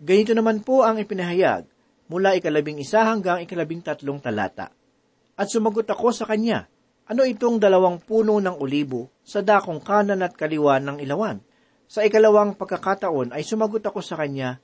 Ganito 0.00 0.32
naman 0.32 0.64
po 0.64 0.82
ang 0.82 0.96
ipinahayag 0.96 1.68
mula 2.08 2.32
ikalabing 2.34 2.80
isa 2.80 3.04
hanggang 3.04 3.44
ikalabing 3.44 3.84
tatlong 3.84 4.18
talata. 4.18 4.72
At 5.36 5.52
sumagot 5.52 5.84
ako 5.84 6.16
sa 6.16 6.24
kanya, 6.24 6.64
ano 7.08 7.28
itong 7.28 7.60
dalawang 7.60 8.00
puno 8.00 8.40
ng 8.40 8.56
olibo 8.56 9.12
sa 9.20 9.44
dakong 9.44 9.84
kanan 9.84 10.24
at 10.24 10.32
kaliwa 10.32 10.80
ng 10.80 11.02
ilawan? 11.04 11.40
Sa 11.92 12.00
ikalawang 12.00 12.56
pagkakataon 12.56 13.36
ay 13.36 13.44
sumagot 13.44 13.84
ako 13.84 14.00
sa 14.00 14.16
kanya, 14.16 14.56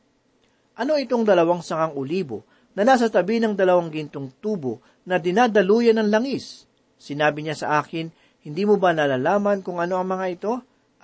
ano 0.79 0.97
itong 0.97 1.29
dalawang 1.29 1.61
sangang 1.61 1.93
ulibo 1.99 2.47
na 2.73 2.87
nasa 2.87 3.11
tabi 3.11 3.43
ng 3.43 3.53
dalawang 3.53 3.91
gintong 3.91 4.33
tubo 4.39 4.81
na 5.05 5.19
dinadaluyan 5.19 5.99
ng 5.99 6.09
langis? 6.09 6.65
Sinabi 6.97 7.43
niya 7.43 7.59
sa 7.59 7.83
akin, 7.83 8.11
hindi 8.49 8.65
mo 8.65 8.81
ba 8.81 8.97
nalalaman 8.97 9.61
kung 9.61 9.77
ano 9.77 10.01
ang 10.01 10.09
mga 10.09 10.27
ito? 10.33 10.53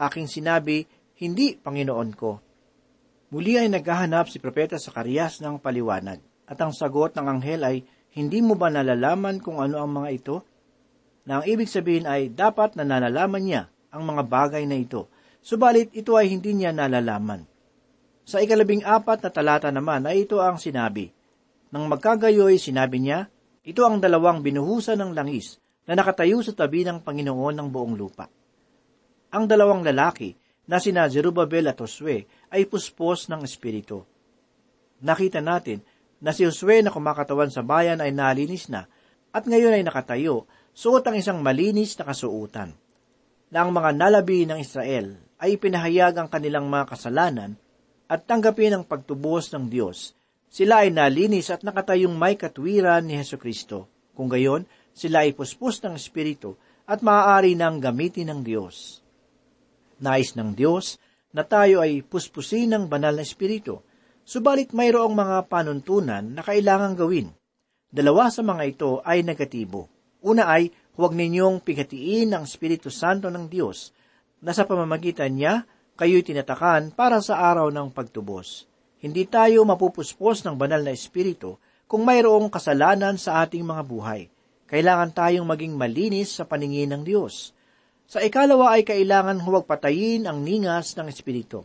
Aking 0.00 0.32
sinabi, 0.32 0.88
hindi, 1.20 1.60
Panginoon 1.60 2.10
ko. 2.16 2.40
Muli 3.36 3.60
ay 3.60 3.68
naghahanap 3.68 4.32
si 4.32 4.40
Propeta 4.40 4.80
Sakarias 4.80 5.44
ng 5.44 5.60
paliwanag, 5.60 6.24
at 6.48 6.56
ang 6.64 6.72
sagot 6.72 7.12
ng 7.12 7.26
anghel 7.28 7.60
ay, 7.68 7.76
hindi 8.16 8.40
mo 8.40 8.56
ba 8.56 8.72
nalalaman 8.72 9.44
kung 9.44 9.60
ano 9.60 9.76
ang 9.84 9.92
mga 9.92 10.08
ito? 10.16 10.36
Na 11.28 11.40
ang 11.40 11.44
ibig 11.44 11.68
sabihin 11.68 12.08
ay 12.08 12.32
dapat 12.32 12.80
na 12.80 12.88
nalalaman 12.88 13.44
niya 13.44 13.62
ang 13.92 14.08
mga 14.08 14.24
bagay 14.24 14.64
na 14.64 14.80
ito, 14.80 15.12
subalit 15.44 15.92
ito 15.92 16.16
ay 16.16 16.32
hindi 16.32 16.56
niya 16.56 16.72
nalalaman. 16.72 17.44
Sa 18.24 18.40
ikalabing 18.40 18.88
apat 18.88 19.20
na 19.20 19.28
talata 19.28 19.68
naman 19.68 20.08
ay 20.08 20.24
ito 20.24 20.40
ang 20.40 20.56
sinabi. 20.56 21.12
Nang 21.68 21.92
magkagayoy, 21.92 22.56
sinabi 22.56 23.04
niya, 23.04 23.28
ito 23.68 23.84
ang 23.84 24.00
dalawang 24.00 24.40
binuhusan 24.40 24.96
ng 24.96 25.12
langis 25.12 25.60
na 25.84 25.92
nakatayo 25.92 26.40
sa 26.40 26.56
tabi 26.56 26.84
ng 26.84 27.04
Panginoon 27.04 27.54
ng 27.60 27.68
buong 27.68 27.94
lupa. 27.96 28.28
Ang 29.34 29.44
dalawang 29.50 29.84
lalaki 29.84 30.32
na 30.64 30.80
sina 30.80 31.04
Zerubabel 31.10 31.68
at 31.68 31.80
Josue 31.80 32.24
ay 32.48 32.64
puspos 32.64 33.28
ng 33.28 33.44
Espiritu. 33.44 34.04
Nakita 35.04 35.44
natin 35.44 35.84
na 36.24 36.32
si 36.32 36.46
Josue 36.46 36.80
na 36.80 36.88
kumakatawan 36.88 37.52
sa 37.52 37.60
bayan 37.60 38.00
ay 38.00 38.14
nalinis 38.14 38.72
na 38.72 38.88
at 39.34 39.44
ngayon 39.44 39.76
ay 39.76 39.82
nakatayo, 39.84 40.46
suot 40.72 41.04
ang 41.04 41.18
isang 41.18 41.42
malinis 41.42 41.98
na 41.98 42.06
kasuutan. 42.06 42.70
Na 43.50 43.66
ang 43.66 43.74
mga 43.74 43.90
nalabi 43.92 44.46
ng 44.46 44.62
Israel 44.62 45.18
ay 45.42 45.58
pinahayag 45.60 46.16
ang 46.16 46.28
kanilang 46.30 46.70
mga 46.70 46.94
kasalanan 46.94 47.58
at 48.08 48.24
tanggapin 48.24 48.72
ang 48.72 48.84
pagtubos 48.86 49.50
ng 49.52 49.66
Diyos. 49.68 50.14
Sila 50.46 50.86
ay 50.86 50.94
nalinis 50.94 51.50
at 51.50 51.66
nakatayong 51.66 52.14
may 52.14 52.38
katwiran 52.38 53.02
ni 53.02 53.18
Heso 53.18 53.34
Kristo. 53.34 53.90
Kung 54.14 54.30
gayon, 54.30 54.70
sila 54.94 55.26
ay 55.26 55.34
puspos 55.34 55.82
ng 55.82 55.98
Espiritu 55.98 56.54
at 56.86 57.02
maaari 57.02 57.58
nang 57.58 57.82
gamitin 57.82 58.30
ng 58.30 58.40
Diyos. 58.46 59.02
Nais 59.98 60.38
ng 60.38 60.54
Diyos 60.54 61.02
na 61.34 61.42
tayo 61.42 61.82
ay 61.82 62.06
puspusin 62.06 62.70
ng 62.70 62.84
banal 62.86 63.18
na 63.18 63.26
Espiritu, 63.26 63.82
subalit 64.22 64.70
mayroong 64.70 65.12
mga 65.12 65.50
panuntunan 65.50 66.22
na 66.22 66.40
kailangang 66.46 66.94
gawin. 66.94 67.28
Dalawa 67.90 68.30
sa 68.30 68.46
mga 68.46 68.62
ito 68.70 68.90
ay 69.02 69.26
negatibo. 69.26 69.90
Una 70.22 70.46
ay, 70.48 70.70
huwag 70.94 71.12
ninyong 71.12 71.58
pigatiin 71.60 72.32
ang 72.32 72.46
Espiritu 72.46 72.88
Santo 72.88 73.26
ng 73.28 73.50
Diyos, 73.50 73.90
na 74.38 74.54
sa 74.54 74.62
pamamagitan 74.62 75.34
niya 75.34 75.66
kayo'y 75.94 76.26
tinatakan 76.26 76.90
para 76.94 77.22
sa 77.22 77.38
araw 77.50 77.70
ng 77.70 77.90
pagtubos. 77.90 78.66
Hindi 78.98 79.28
tayo 79.28 79.62
mapupuspos 79.62 80.42
ng 80.42 80.56
banal 80.56 80.80
na 80.80 80.92
espiritu 80.96 81.60
kung 81.84 82.02
mayroong 82.02 82.48
kasalanan 82.48 83.20
sa 83.20 83.44
ating 83.44 83.62
mga 83.62 83.82
buhay. 83.84 84.22
Kailangan 84.74 85.14
tayong 85.14 85.46
maging 85.46 85.78
malinis 85.78 86.34
sa 86.34 86.50
paningin 86.50 86.90
ng 86.90 87.06
Diyos. 87.06 87.54
Sa 88.10 88.18
ikalawa 88.18 88.74
ay 88.74 88.82
kailangan 88.82 89.38
huwag 89.38 89.70
patayin 89.70 90.26
ang 90.26 90.42
ningas 90.42 90.98
ng 90.98 91.06
Espiritu. 91.06 91.62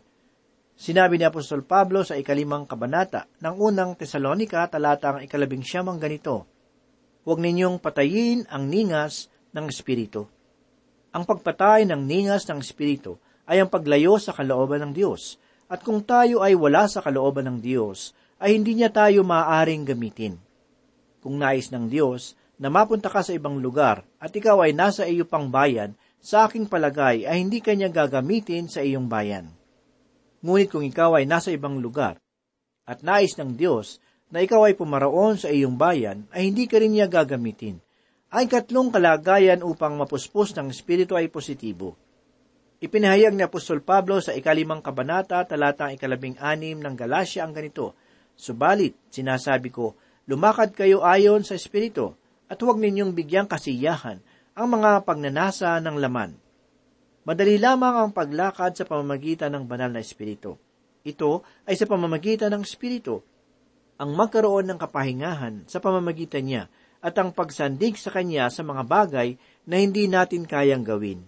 Sinabi 0.78 1.18
ni 1.18 1.26
Apostol 1.26 1.66
Pablo 1.66 2.06
sa 2.06 2.22
ikalimang 2.22 2.70
kabanata 2.70 3.26
ng 3.42 3.58
unang 3.58 3.98
Tesalonika 3.98 4.62
talatang 4.70 5.26
ikalabing 5.26 5.66
siyamang 5.66 5.98
ganito, 5.98 6.46
Huwag 7.26 7.42
ninyong 7.42 7.82
patayin 7.82 8.46
ang 8.46 8.70
ningas 8.70 9.26
ng 9.58 9.66
Espiritu. 9.66 10.30
Ang 11.10 11.26
pagpatay 11.26 11.90
ng 11.90 12.06
ningas 12.06 12.46
ng 12.46 12.62
Espiritu 12.62 13.18
ay 13.50 13.58
ang 13.58 13.74
paglayo 13.74 14.22
sa 14.22 14.38
kalooban 14.38 14.86
ng 14.86 14.94
Diyos, 14.94 15.42
at 15.66 15.82
kung 15.82 16.06
tayo 16.06 16.46
ay 16.46 16.54
wala 16.54 16.86
sa 16.86 17.02
kalooban 17.02 17.50
ng 17.50 17.58
Diyos, 17.58 18.14
ay 18.38 18.54
hindi 18.54 18.78
niya 18.78 18.94
tayo 18.94 19.26
maaaring 19.26 19.82
gamitin. 19.82 20.38
Kung 21.26 21.42
nais 21.42 21.74
ng 21.74 21.90
Diyos 21.90 22.38
na 22.60 22.68
mapunta 22.68 23.08
ka 23.08 23.24
sa 23.24 23.32
ibang 23.32 23.64
lugar 23.64 24.04
at 24.20 24.36
ikaw 24.36 24.60
ay 24.68 24.76
nasa 24.76 25.08
iyo 25.08 25.24
pang 25.24 25.48
bayan, 25.48 25.96
sa 26.20 26.46
aking 26.46 26.68
palagay 26.68 27.24
ay 27.24 27.40
hindi 27.40 27.64
kanya 27.64 27.88
gagamitin 27.88 28.68
sa 28.68 28.84
iyong 28.84 29.08
bayan. 29.08 29.56
Ngunit 30.44 30.68
kung 30.68 30.84
ikaw 30.84 31.16
ay 31.16 31.24
nasa 31.24 31.56
ibang 31.56 31.80
lugar 31.80 32.20
at 32.84 33.00
nais 33.00 33.40
ng 33.40 33.56
Diyos 33.56 34.04
na 34.30 34.44
ikaw 34.44 34.68
ay 34.68 34.78
pumaraon 34.78 35.40
sa 35.40 35.50
iyong 35.50 35.80
bayan, 35.80 36.30
ay 36.30 36.54
hindi 36.54 36.70
ka 36.70 36.78
rin 36.78 36.94
niya 36.94 37.10
gagamitin. 37.10 37.82
Ay 38.30 38.46
katlong 38.46 38.94
kalagayan 38.94 39.66
upang 39.66 39.98
mapuspos 39.98 40.54
ng 40.54 40.70
Espiritu 40.70 41.18
ay 41.18 41.34
positibo. 41.34 41.98
Ipinahayag 42.80 43.34
ni 43.34 43.42
Apostol 43.42 43.82
Pablo 43.82 44.22
sa 44.22 44.38
ikalimang 44.38 44.86
kabanata, 44.86 45.42
talatang 45.50 45.98
ikalabing 45.98 46.38
anim 46.38 46.78
ng 46.78 46.94
Galasya 46.96 47.44
ang 47.44 47.52
ganito, 47.58 47.98
Subalit, 48.40 48.96
sinasabi 49.12 49.68
ko, 49.68 50.00
lumakad 50.30 50.72
kayo 50.72 51.04
ayon 51.04 51.44
sa 51.44 51.60
Espiritu, 51.60 52.16
at 52.50 52.58
huwag 52.60 52.82
ninyong 52.82 53.14
bigyang 53.14 53.48
kasiyahan 53.48 54.20
ang 54.58 54.68
mga 54.68 55.06
pagnanasa 55.06 55.78
ng 55.80 55.96
laman 56.02 56.50
Madali 57.30 57.62
lamang 57.62 57.94
ang 57.94 58.10
paglakad 58.10 58.74
sa 58.74 58.90
pamamagitan 58.90 59.54
ng 59.54 59.70
banal 59.70 59.94
na 59.94 60.02
Espiritu. 60.02 60.58
Ito 61.06 61.46
ay 61.70 61.78
sa 61.78 61.86
pamamagitan 61.86 62.50
ng 62.58 62.66
Espiritu. 62.66 63.22
Ang 64.02 64.18
magkaroon 64.18 64.66
ng 64.66 64.80
kapahingahan 64.82 65.68
sa 65.70 65.78
pamamagitan 65.78 66.42
niya 66.42 66.64
at 67.06 67.14
ang 67.22 67.30
pagsandig 67.30 68.02
sa 68.02 68.10
Kanya 68.10 68.50
sa 68.50 68.66
mga 68.66 68.82
bagay 68.82 69.38
na 69.70 69.78
hindi 69.78 70.10
natin 70.10 70.50
kayang 70.50 70.82
gawin. 70.82 71.22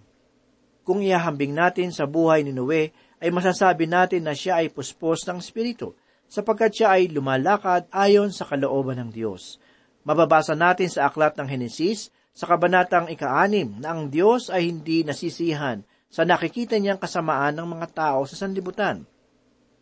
Kung 0.82 1.06
iahambing 1.06 1.54
natin 1.54 1.94
sa 1.94 2.10
buhay 2.10 2.42
ni 2.42 2.50
Noe, 2.50 2.90
ay 3.22 3.30
masasabi 3.30 3.86
natin 3.86 4.26
na 4.26 4.34
siya 4.34 4.58
ay 4.58 4.74
puspos 4.74 5.22
ng 5.30 5.38
Espiritu, 5.38 5.94
sapagkat 6.26 6.74
siya 6.74 6.98
ay 6.98 7.06
lumalakad 7.14 7.86
ayon 7.94 8.34
sa 8.34 8.42
kalooban 8.42 8.98
ng 8.98 9.10
Diyos. 9.14 9.62
Mababasa 10.02 10.58
natin 10.58 10.90
sa 10.90 11.06
aklat 11.06 11.38
ng 11.38 11.46
Henesis, 11.46 12.10
sa 12.32 12.50
kabanatang 12.50 13.06
ika-anim, 13.12 13.78
na 13.78 13.94
ang 13.94 14.10
Diyos 14.10 14.50
ay 14.50 14.66
hindi 14.66 15.06
nasisihan 15.06 15.84
sa 16.10 16.26
nakikita 16.26 16.76
niyang 16.76 16.98
kasamaan 16.98 17.54
ng 17.54 17.68
mga 17.78 17.86
tao 17.92 18.26
sa 18.26 18.34
sanlibutan. 18.34 19.06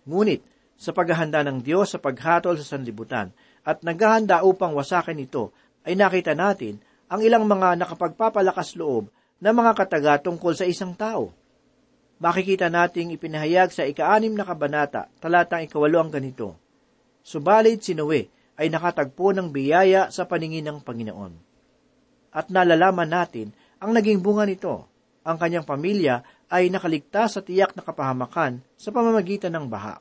Ngunit, 0.05 0.45
sa 0.81 0.97
paghahanda 0.97 1.45
ng 1.45 1.61
Diyos 1.61 1.93
sa 1.93 2.01
paghatol 2.01 2.57
sa 2.57 2.77
sanlibutan 2.77 3.37
at 3.69 3.85
naghahanda 3.85 4.41
upang 4.41 4.73
wasakin 4.73 5.21
ito, 5.21 5.53
ay 5.85 5.93
nakita 5.93 6.33
natin 6.33 6.81
ang 7.13 7.21
ilang 7.21 7.45
mga 7.45 7.77
nakapagpapalakas 7.77 8.81
loob 8.81 9.13
na 9.41 9.53
mga 9.53 9.73
kataga 9.77 10.17
tungkol 10.21 10.57
sa 10.57 10.65
isang 10.65 10.97
tao. 10.97 11.33
Makikita 12.21 12.69
nating 12.69 13.17
ipinahayag 13.17 13.73
sa 13.73 13.85
ika-anim 13.85 14.33
na 14.37 14.45
kabanata, 14.45 15.09
talatang 15.21 15.65
ikawalo 15.65 16.01
ang 16.01 16.13
ganito. 16.13 16.57
Subalit 17.21 17.85
si 17.85 17.93
Noe 17.93 18.40
ay 18.61 18.69
nakatagpo 18.69 19.33
ng 19.33 19.49
biyaya 19.49 20.13
sa 20.13 20.29
paningin 20.29 20.69
ng 20.69 20.79
Panginoon. 20.85 21.33
At 22.37 22.53
nalalaman 22.53 23.09
natin 23.09 23.57
ang 23.81 23.97
naging 23.97 24.21
bunga 24.21 24.45
nito 24.45 24.85
ang 25.25 25.37
kanyang 25.41 25.65
pamilya 25.65 26.21
ay 26.53 26.69
nakaligtas 26.69 27.37
sa 27.37 27.41
tiyak 27.41 27.77
na 27.77 27.85
kapahamakan 27.85 28.61
sa 28.77 28.93
pamamagitan 28.93 29.53
ng 29.57 29.67
baha. 29.69 30.01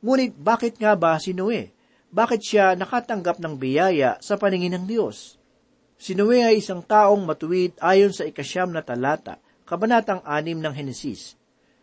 Ngunit 0.00 0.36
bakit 0.36 0.80
nga 0.80 0.96
ba 0.96 1.16
si 1.20 1.36
Noe? 1.36 1.72
Bakit 2.10 2.40
siya 2.40 2.66
nakatanggap 2.74 3.38
ng 3.38 3.54
biyaya 3.60 4.18
sa 4.18 4.40
paningin 4.40 4.74
ng 4.80 4.84
Diyos? 4.88 5.36
Si 6.00 6.16
Noe 6.16 6.40
ay 6.40 6.64
isang 6.64 6.80
taong 6.80 7.22
matuwid 7.22 7.76
ayon 7.78 8.10
sa 8.10 8.24
ikasyam 8.24 8.72
na 8.72 8.80
talata, 8.80 9.36
kabanatang 9.68 10.24
anim 10.24 10.56
ng 10.56 10.72
Henesis. 10.72 11.36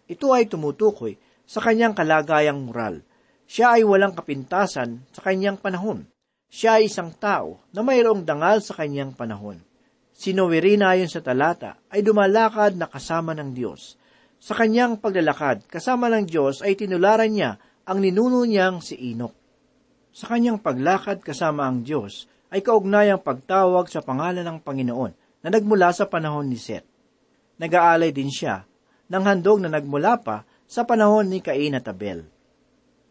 Ito 0.10 0.34
ay 0.34 0.49
tumutukoy 0.49 1.15
sa 1.45 1.63
kanyang 1.63 1.93
kalagayang 1.95 2.60
moral. 2.60 3.06
Siya 3.47 3.79
ay 3.79 3.88
walang 3.88 4.12
kapintasan 4.12 5.07
sa 5.15 5.23
kanyang 5.23 5.55
panahon. 5.55 6.03
Siya 6.51 6.83
ay 6.83 6.91
isang 6.91 7.15
tao 7.15 7.63
na 7.71 7.79
mayroong 7.79 8.27
dangal 8.27 8.60
sa 8.60 8.75
kanyang 8.75 9.15
panahon. 9.15 9.63
Si 10.12 10.36
Noe 10.36 10.60
rin 10.60 10.83
ayon 10.83 11.07
sa 11.07 11.23
talata 11.23 11.79
ay 11.88 12.03
dumalakad 12.03 12.75
na 12.75 12.91
kasama 12.91 13.31
ng 13.31 13.55
Diyos. 13.55 13.95
Sa 14.38 14.51
kanyang 14.51 14.99
paglalakad 14.99 15.63
kasama 15.71 16.12
ng 16.12 16.27
Diyos 16.27 16.60
ay 16.60 16.75
tinularan 16.75 17.31
niya 17.31 17.55
ang 17.88 18.03
ninuno 18.03 18.43
niyang 18.43 18.83
si 18.83 18.99
Enoch. 19.15 19.33
Sa 20.12 20.27
kanyang 20.27 20.60
paglakad 20.60 21.23
kasama 21.23 21.71
ang 21.71 21.88
Diyos 21.88 22.27
ay 22.51 22.60
kaugnayang 22.60 23.23
pagtawag 23.23 23.88
sa 23.88 24.03
pangalan 24.03 24.43
ng 24.43 24.60
Panginoon 24.60 25.13
na 25.45 25.47
nagmula 25.47 25.95
sa 25.95 26.03
panahon 26.12 26.51
ni 26.51 26.60
Seth. 26.60 26.83
Nag-aalay 27.63 28.12
din 28.12 28.27
siya 28.27 28.67
ng 29.07 29.23
handog 29.23 29.63
na 29.63 29.71
nagmula 29.71 30.19
pa 30.19 30.43
sa 30.67 30.83
panahon 30.83 31.31
ni 31.31 31.39
Cain 31.39 31.79
at 31.79 31.88
Abel. 31.88 32.37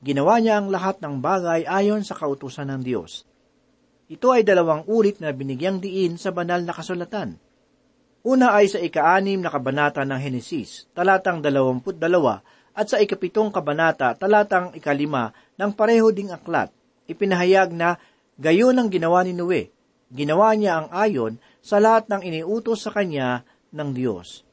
Ginawa 0.07 0.39
niya 0.39 0.63
ang 0.63 0.71
lahat 0.71 1.03
ng 1.03 1.19
bagay 1.19 1.67
ayon 1.67 2.07
sa 2.07 2.15
kautusan 2.15 2.71
ng 2.71 2.83
Diyos 2.87 3.27
ito 4.07 4.31
ay 4.31 4.47
dalawang 4.47 4.87
ulit 4.87 5.19
na 5.19 5.35
binigyang 5.35 5.83
diin 5.83 6.15
sa 6.15 6.31
banal 6.31 6.63
na 6.63 6.71
kasulatan. 6.71 7.43
Una 8.23 8.55
ay 8.55 8.71
sa 8.71 8.79
ika-anim 8.79 9.43
na 9.43 9.51
kabanata 9.51 10.07
ng 10.07 10.19
Henesis, 10.19 10.87
talatang 10.95 11.43
dalawamput 11.43 11.99
dalawa, 11.99 12.43
at 12.71 12.87
sa 12.87 13.03
ikapitong 13.03 13.51
kabanata, 13.51 14.15
talatang 14.15 14.75
ikalima 14.79 15.35
ng 15.59 15.71
pareho 15.75 16.11
ding 16.15 16.31
aklat, 16.31 16.71
ipinahayag 17.11 17.75
na 17.75 17.99
gayon 18.39 18.79
ang 18.79 18.91
ginawa 18.91 19.27
ni 19.27 19.35
Noe. 19.35 19.75
Ginawa 20.07 20.55
niya 20.55 20.87
ang 20.87 20.89
ayon 20.95 21.43
sa 21.59 21.83
lahat 21.83 22.07
ng 22.07 22.23
iniutos 22.23 22.87
sa 22.87 22.95
kanya 22.95 23.43
ng 23.75 23.91
Diyos. 23.91 24.47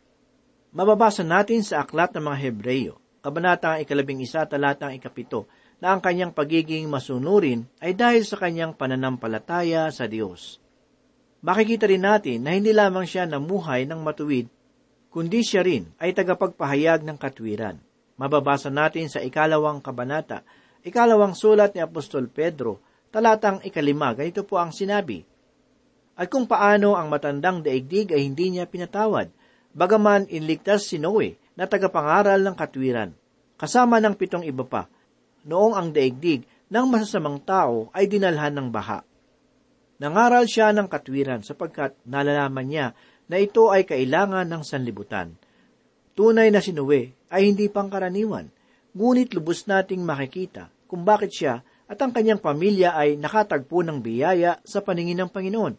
Mababasa 0.73 1.21
natin 1.21 1.61
sa 1.61 1.85
aklat 1.85 2.09
ng 2.17 2.25
mga 2.25 2.37
Hebreyo, 2.41 2.97
kabanatang 3.23 3.79
ikalabing 3.87 4.19
isa, 4.19 4.43
talatang 4.43 4.91
ikapito, 4.91 5.47
na 5.79 5.95
ang 5.95 6.03
kanyang 6.03 6.35
pagiging 6.35 6.85
masunurin 6.91 7.63
ay 7.79 7.95
dahil 7.95 8.27
sa 8.27 8.35
kanyang 8.35 8.75
pananampalataya 8.75 9.87
sa 9.95 10.05
Diyos. 10.11 10.59
Makikita 11.43 11.87
rin 11.87 12.03
natin 12.03 12.43
na 12.43 12.55
hindi 12.55 12.75
lamang 12.75 13.07
siya 13.07 13.27
namuhay 13.27 13.87
ng 13.87 13.99
matuwid, 13.99 14.47
kundi 15.11 15.43
siya 15.43 15.63
rin 15.63 15.87
ay 15.99 16.11
tagapagpahayag 16.11 17.03
ng 17.03 17.17
katwiran. 17.19 17.79
Mababasa 18.15 18.71
natin 18.71 19.11
sa 19.11 19.19
ikalawang 19.19 19.83
kabanata, 19.83 20.43
ikalawang 20.83 21.35
sulat 21.35 21.75
ni 21.75 21.83
Apostol 21.83 22.31
Pedro, 22.31 22.79
talatang 23.11 23.59
ikalima, 23.63 24.15
ganito 24.15 24.47
po 24.47 24.59
ang 24.59 24.71
sinabi, 24.71 25.19
At 26.15 26.31
kung 26.31 26.47
paano 26.47 26.95
ang 26.95 27.11
matandang 27.11 27.59
daigdig 27.59 28.15
ay 28.15 28.23
hindi 28.23 28.55
niya 28.55 28.69
pinatawad, 28.69 29.27
bagaman 29.75 30.31
inligtas 30.31 30.87
si 30.87 30.95
Noe 30.95 31.42
na 31.53 31.69
tagapangaral 31.69 32.41
ng 32.41 32.55
katwiran, 32.57 33.13
kasama 33.59 34.01
ng 34.01 34.17
pitong 34.17 34.45
iba 34.45 34.65
pa, 34.65 34.89
noong 35.45 35.77
ang 35.77 35.89
daigdig 35.93 36.43
ng 36.73 36.85
masasamang 36.89 37.37
tao 37.45 37.93
ay 37.93 38.09
dinalhan 38.09 38.53
ng 38.57 38.67
baha. 38.73 39.05
Nangaral 40.01 40.49
siya 40.49 40.73
ng 40.73 40.89
katwiran 40.89 41.45
sapagkat 41.45 41.95
nalalaman 42.03 42.65
niya 42.65 42.87
na 43.29 43.37
ito 43.39 43.69
ay 43.69 43.85
kailangan 43.85 44.49
ng 44.49 44.63
sanlibutan. 44.65 45.37
Tunay 46.17 46.49
na 46.49 46.59
si 46.59 46.73
Noe 46.73 47.13
ay 47.29 47.41
hindi 47.49 47.69
pangkaraniwan, 47.69 48.49
ngunit 48.93 49.33
lubos 49.37 49.65
nating 49.69 50.01
makikita 50.01 50.69
kung 50.89 51.05
bakit 51.05 51.33
siya 51.33 51.61
at 51.89 51.97
ang 52.01 52.09
kanyang 52.09 52.41
pamilya 52.41 52.97
ay 52.97 53.17
nakatagpo 53.17 53.85
ng 53.85 54.01
biyaya 54.01 54.61
sa 54.65 54.81
paningin 54.81 55.25
ng 55.25 55.29
Panginoon. 55.29 55.73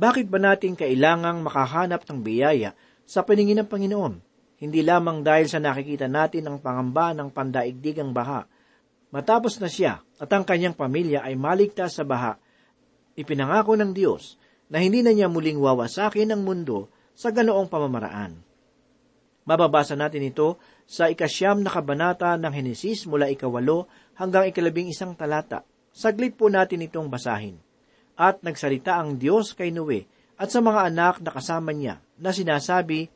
Bakit 0.00 0.26
ba 0.30 0.38
natin 0.38 0.78
kailangang 0.78 1.42
makahanap 1.42 2.06
ng 2.06 2.18
biyaya 2.22 2.72
sa 3.04 3.26
paningin 3.26 3.62
ng 3.62 3.68
Panginoon? 3.68 4.29
Hindi 4.60 4.84
lamang 4.84 5.24
dahil 5.24 5.48
sa 5.48 5.56
nakikita 5.56 6.04
natin 6.04 6.44
ang 6.44 6.56
pangamba 6.60 7.16
ng 7.16 7.32
pandaigdigang 7.32 8.12
baha. 8.12 8.44
Matapos 9.08 9.56
na 9.56 9.72
siya 9.72 10.04
at 10.20 10.28
ang 10.30 10.44
kanyang 10.44 10.76
pamilya 10.76 11.24
ay 11.24 11.34
maligtas 11.34 11.96
sa 11.96 12.04
baha, 12.04 12.36
ipinangako 13.16 13.74
ng 13.80 13.96
Diyos 13.96 14.36
na 14.68 14.78
hindi 14.78 15.00
na 15.00 15.16
niya 15.16 15.32
muling 15.32 15.58
wawasakin 15.58 16.36
ang 16.36 16.44
mundo 16.44 16.92
sa 17.16 17.32
ganoong 17.32 17.66
pamamaraan. 17.72 18.38
Mababasa 19.48 19.96
natin 19.98 20.30
ito 20.30 20.60
sa 20.84 21.08
ikasyam 21.08 21.64
na 21.64 21.72
kabanata 21.72 22.36
ng 22.36 22.52
Henesis 22.52 23.08
mula 23.08 23.32
ikawalo 23.32 23.88
hanggang 24.14 24.46
ikalabing 24.46 24.92
isang 24.92 25.16
talata. 25.16 25.64
Saglit 25.90 26.38
po 26.38 26.46
natin 26.52 26.86
itong 26.86 27.10
basahin. 27.10 27.58
At 28.14 28.44
nagsalita 28.44 29.00
ang 29.00 29.16
Diyos 29.16 29.56
kay 29.56 29.72
Noe 29.72 30.06
at 30.36 30.52
sa 30.52 30.60
mga 30.62 30.92
anak 30.92 31.24
na 31.24 31.30
kasama 31.32 31.72
niya 31.72 31.98
na 32.20 32.30
sinasabi, 32.30 33.10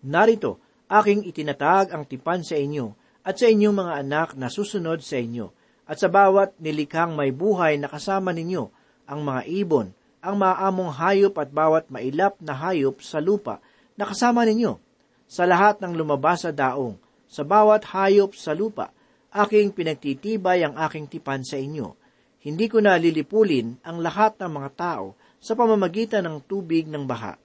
Narito, 0.00 0.56
aking 0.88 1.28
itinatag 1.28 1.92
ang 1.92 2.08
tipan 2.08 2.40
sa 2.40 2.56
inyo 2.56 2.96
at 3.20 3.36
sa 3.36 3.52
inyong 3.52 3.76
mga 3.76 3.92
anak 4.00 4.28
na 4.32 4.48
susunod 4.48 5.04
sa 5.04 5.20
inyo, 5.20 5.52
at 5.84 6.00
sa 6.00 6.08
bawat 6.08 6.56
nilikhang 6.56 7.12
may 7.12 7.28
buhay 7.28 7.76
na 7.76 7.84
kasama 7.84 8.32
ninyo, 8.32 8.72
ang 9.04 9.20
mga 9.20 9.42
ibon, 9.60 9.92
ang 10.24 10.40
maamong 10.40 10.88
hayop 10.96 11.36
at 11.36 11.52
bawat 11.52 11.92
mailap 11.92 12.40
na 12.40 12.56
hayop 12.56 13.04
sa 13.04 13.20
lupa 13.20 13.60
na 13.98 14.08
kasama 14.08 14.48
ninyo. 14.48 14.80
Sa 15.28 15.44
lahat 15.44 15.84
ng 15.84 15.92
lumabas 15.92 16.48
sa 16.48 16.52
daong, 16.54 16.96
sa 17.28 17.44
bawat 17.44 17.84
hayop 17.92 18.32
sa 18.32 18.56
lupa, 18.56 18.88
aking 19.30 19.76
pinagtitibay 19.76 20.64
ang 20.64 20.80
aking 20.80 21.12
tipan 21.12 21.44
sa 21.44 21.60
inyo. 21.60 21.92
Hindi 22.40 22.72
ko 22.72 22.80
na 22.80 22.96
lilipulin 22.96 23.84
ang 23.84 24.00
lahat 24.00 24.40
ng 24.40 24.48
mga 24.48 24.70
tao 24.74 25.12
sa 25.36 25.52
pamamagitan 25.52 26.24
ng 26.24 26.36
tubig 26.48 26.88
ng 26.88 27.04
baha. 27.04 27.36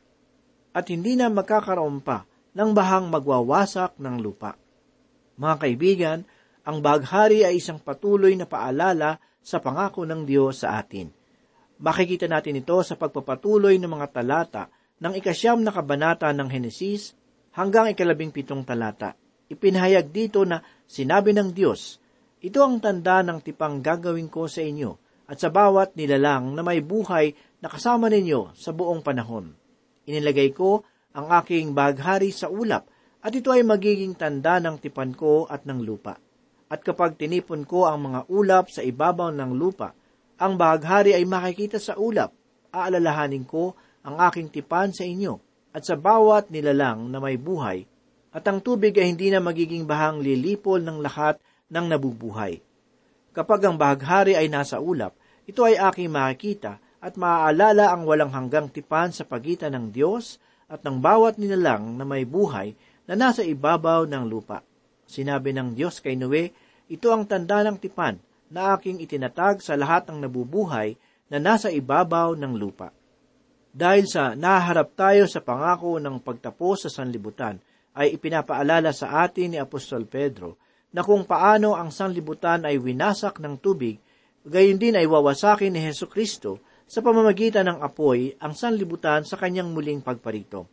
At 0.72 0.88
hindi 0.88 1.20
na 1.20 1.28
magkakaroon 1.28 2.00
pa 2.00 2.24
ng 2.56 2.70
bahang 2.72 3.12
magwawasak 3.12 4.00
ng 4.00 4.16
lupa. 4.24 4.56
Mga 5.36 5.56
kaibigan, 5.60 6.20
ang 6.64 6.80
baghari 6.80 7.44
ay 7.44 7.60
isang 7.60 7.78
patuloy 7.78 8.34
na 8.34 8.48
paalala 8.48 9.20
sa 9.44 9.62
pangako 9.62 10.08
ng 10.08 10.24
Diyos 10.26 10.64
sa 10.64 10.80
atin. 10.82 11.12
Makikita 11.78 12.26
natin 12.26 12.64
ito 12.64 12.80
sa 12.82 12.96
pagpapatuloy 12.96 13.76
ng 13.78 13.92
mga 13.92 14.08
talata 14.10 14.64
ng 15.04 15.14
ikasyam 15.20 15.60
na 15.60 15.76
kabanata 15.76 16.32
ng 16.32 16.48
Henesis 16.48 17.14
hanggang 17.54 17.92
ikalabing 17.92 18.32
pitong 18.32 18.64
talata. 18.64 19.14
Ipinahayag 19.52 20.10
dito 20.10 20.48
na 20.48 20.64
sinabi 20.88 21.36
ng 21.36 21.52
Diyos, 21.52 22.00
Ito 22.40 22.64
ang 22.64 22.80
tanda 22.80 23.22
ng 23.22 23.44
tipang 23.44 23.84
gagawin 23.84 24.32
ko 24.32 24.48
sa 24.48 24.64
inyo 24.64 24.96
at 25.28 25.38
sa 25.38 25.52
bawat 25.52 25.94
nilalang 25.94 26.56
na 26.56 26.62
may 26.64 26.80
buhay 26.82 27.36
na 27.60 27.68
kasama 27.68 28.10
ninyo 28.10 28.56
sa 28.56 28.72
buong 28.72 29.02
panahon. 29.04 29.54
Inilagay 30.06 30.54
ko 30.54 30.86
ang 31.16 31.32
aking 31.32 31.72
baghari 31.72 32.36
sa 32.36 32.52
ulap 32.52 32.92
at 33.24 33.32
ito 33.32 33.50
ay 33.50 33.64
magiging 33.64 34.14
tanda 34.14 34.60
ng 34.60 34.78
tipan 34.78 35.16
ko 35.16 35.48
at 35.48 35.64
ng 35.64 35.82
lupa. 35.82 36.20
At 36.68 36.84
kapag 36.84 37.16
tinipon 37.16 37.64
ko 37.64 37.88
ang 37.88 38.12
mga 38.12 38.28
ulap 38.28 38.70
sa 38.70 38.84
ibabaw 38.84 39.32
ng 39.32 39.56
lupa, 39.56 39.96
ang 40.36 40.60
bahaghari 40.60 41.16
ay 41.16 41.24
makikita 41.24 41.80
sa 41.80 41.96
ulap. 41.96 42.36
Aalalahanin 42.76 43.48
ko 43.48 43.74
ang 44.04 44.20
aking 44.28 44.52
tipan 44.52 44.92
sa 44.92 45.08
inyo 45.08 45.40
at 45.72 45.88
sa 45.88 45.96
bawat 45.96 46.52
nilalang 46.52 47.08
na 47.10 47.24
may 47.24 47.40
buhay, 47.40 47.88
at 48.36 48.44
ang 48.46 48.60
tubig 48.60 48.96
ay 49.00 49.16
hindi 49.16 49.32
na 49.32 49.40
magiging 49.40 49.88
bahang 49.88 50.20
lilipol 50.20 50.84
ng 50.84 51.00
lahat 51.00 51.40
ng 51.72 51.86
nabubuhay. 51.88 52.60
Kapag 53.32 53.60
ang 53.68 53.76
bahaghari 53.76 54.36
ay 54.36 54.48
nasa 54.48 54.80
ulap, 54.80 55.16
ito 55.48 55.64
ay 55.64 55.76
aking 55.80 56.12
makikita 56.12 56.80
at 57.00 57.20
maaalala 57.20 57.92
ang 57.92 58.08
walang 58.08 58.32
hanggang 58.32 58.72
tipan 58.72 59.12
sa 59.12 59.28
pagitan 59.28 59.76
ng 59.76 59.92
Diyos 59.92 60.40
at 60.66 60.82
ng 60.82 60.98
bawat 60.98 61.38
nilalang 61.38 61.98
na 61.98 62.06
may 62.06 62.26
buhay 62.26 62.74
na 63.06 63.14
nasa 63.14 63.46
ibabaw 63.46 64.10
ng 64.10 64.26
lupa. 64.26 64.66
Sinabi 65.06 65.54
ng 65.54 65.78
Diyos 65.78 66.02
kay 66.02 66.18
Noe, 66.18 66.50
ito 66.90 67.08
ang 67.14 67.26
tanda 67.30 67.62
ng 67.62 67.78
tipan 67.78 68.18
na 68.50 68.74
aking 68.78 69.02
itinatag 69.02 69.62
sa 69.62 69.78
lahat 69.78 70.10
ng 70.10 70.26
nabubuhay 70.26 70.98
na 71.30 71.38
nasa 71.38 71.70
ibabaw 71.70 72.34
ng 72.38 72.54
lupa. 72.58 72.94
Dahil 73.76 74.08
sa 74.08 74.34
naharap 74.34 74.96
tayo 74.96 75.28
sa 75.28 75.44
pangako 75.44 76.00
ng 76.00 76.22
pagtapos 76.24 76.88
sa 76.88 76.90
sanlibutan, 76.90 77.60
ay 77.96 78.16
ipinapaalala 78.16 78.92
sa 78.92 79.24
atin 79.24 79.56
ni 79.56 79.58
Apostol 79.60 80.04
Pedro 80.08 80.60
na 80.96 81.04
kung 81.04 81.28
paano 81.28 81.76
ang 81.76 81.92
sanlibutan 81.92 82.64
ay 82.64 82.80
winasak 82.80 83.40
ng 83.40 83.60
tubig, 83.60 84.00
gayon 84.48 84.80
din 84.80 84.96
ay 84.96 85.08
wawasakin 85.08 85.76
ni 85.76 85.84
Heso 85.84 86.08
Kristo 86.08 86.64
sa 86.86 87.02
pamamagitan 87.02 87.66
ng 87.66 87.80
apoy 87.82 88.38
ang 88.38 88.54
sanlibutan 88.54 89.26
sa 89.26 89.36
kanyang 89.36 89.74
muling 89.74 90.06
pagparito. 90.06 90.70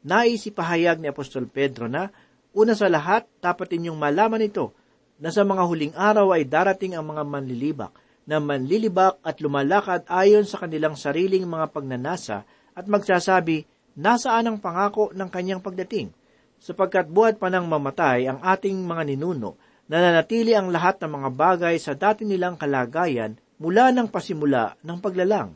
Naisipahayag 0.00 1.00
ni 1.00 1.12
Apostol 1.12 1.44
Pedro 1.48 1.84
na 1.88 2.08
Una 2.50 2.74
sa 2.74 2.90
lahat, 2.90 3.30
dapat 3.38 3.70
ninyong 3.70 3.94
malaman 3.94 4.42
ito 4.42 4.74
na 5.22 5.30
sa 5.30 5.46
mga 5.46 5.62
huling 5.70 5.94
araw 5.94 6.34
ay 6.34 6.42
darating 6.42 6.98
ang 6.98 7.06
mga 7.06 7.22
manlilibak 7.22 7.94
na 8.26 8.42
manlilibak 8.42 9.22
at 9.22 9.38
lumalakad 9.38 10.02
ayon 10.10 10.42
sa 10.42 10.58
kanilang 10.58 10.98
sariling 10.98 11.46
mga 11.46 11.70
pagnanasa 11.70 12.42
at 12.74 12.84
magsasabi, 12.90 13.62
nasaan 13.94 14.50
ang 14.50 14.58
pangako 14.58 15.14
ng 15.14 15.30
kanyang 15.30 15.62
pagdating? 15.62 16.10
Sapagkat 16.58 17.06
buhat 17.06 17.38
pa 17.38 17.54
nang 17.54 17.70
mamatay 17.70 18.26
ang 18.26 18.42
ating 18.42 18.82
mga 18.82 19.14
ninuno, 19.14 19.54
nananatili 19.86 20.50
ang 20.50 20.74
lahat 20.74 20.98
ng 20.98 21.10
mga 21.22 21.28
bagay 21.30 21.74
sa 21.78 21.94
dati 21.94 22.26
nilang 22.26 22.58
kalagayan 22.58 23.38
mula 23.60 23.92
ng 23.92 24.08
pasimula 24.08 24.80
ng 24.80 24.98
paglalang. 24.98 25.52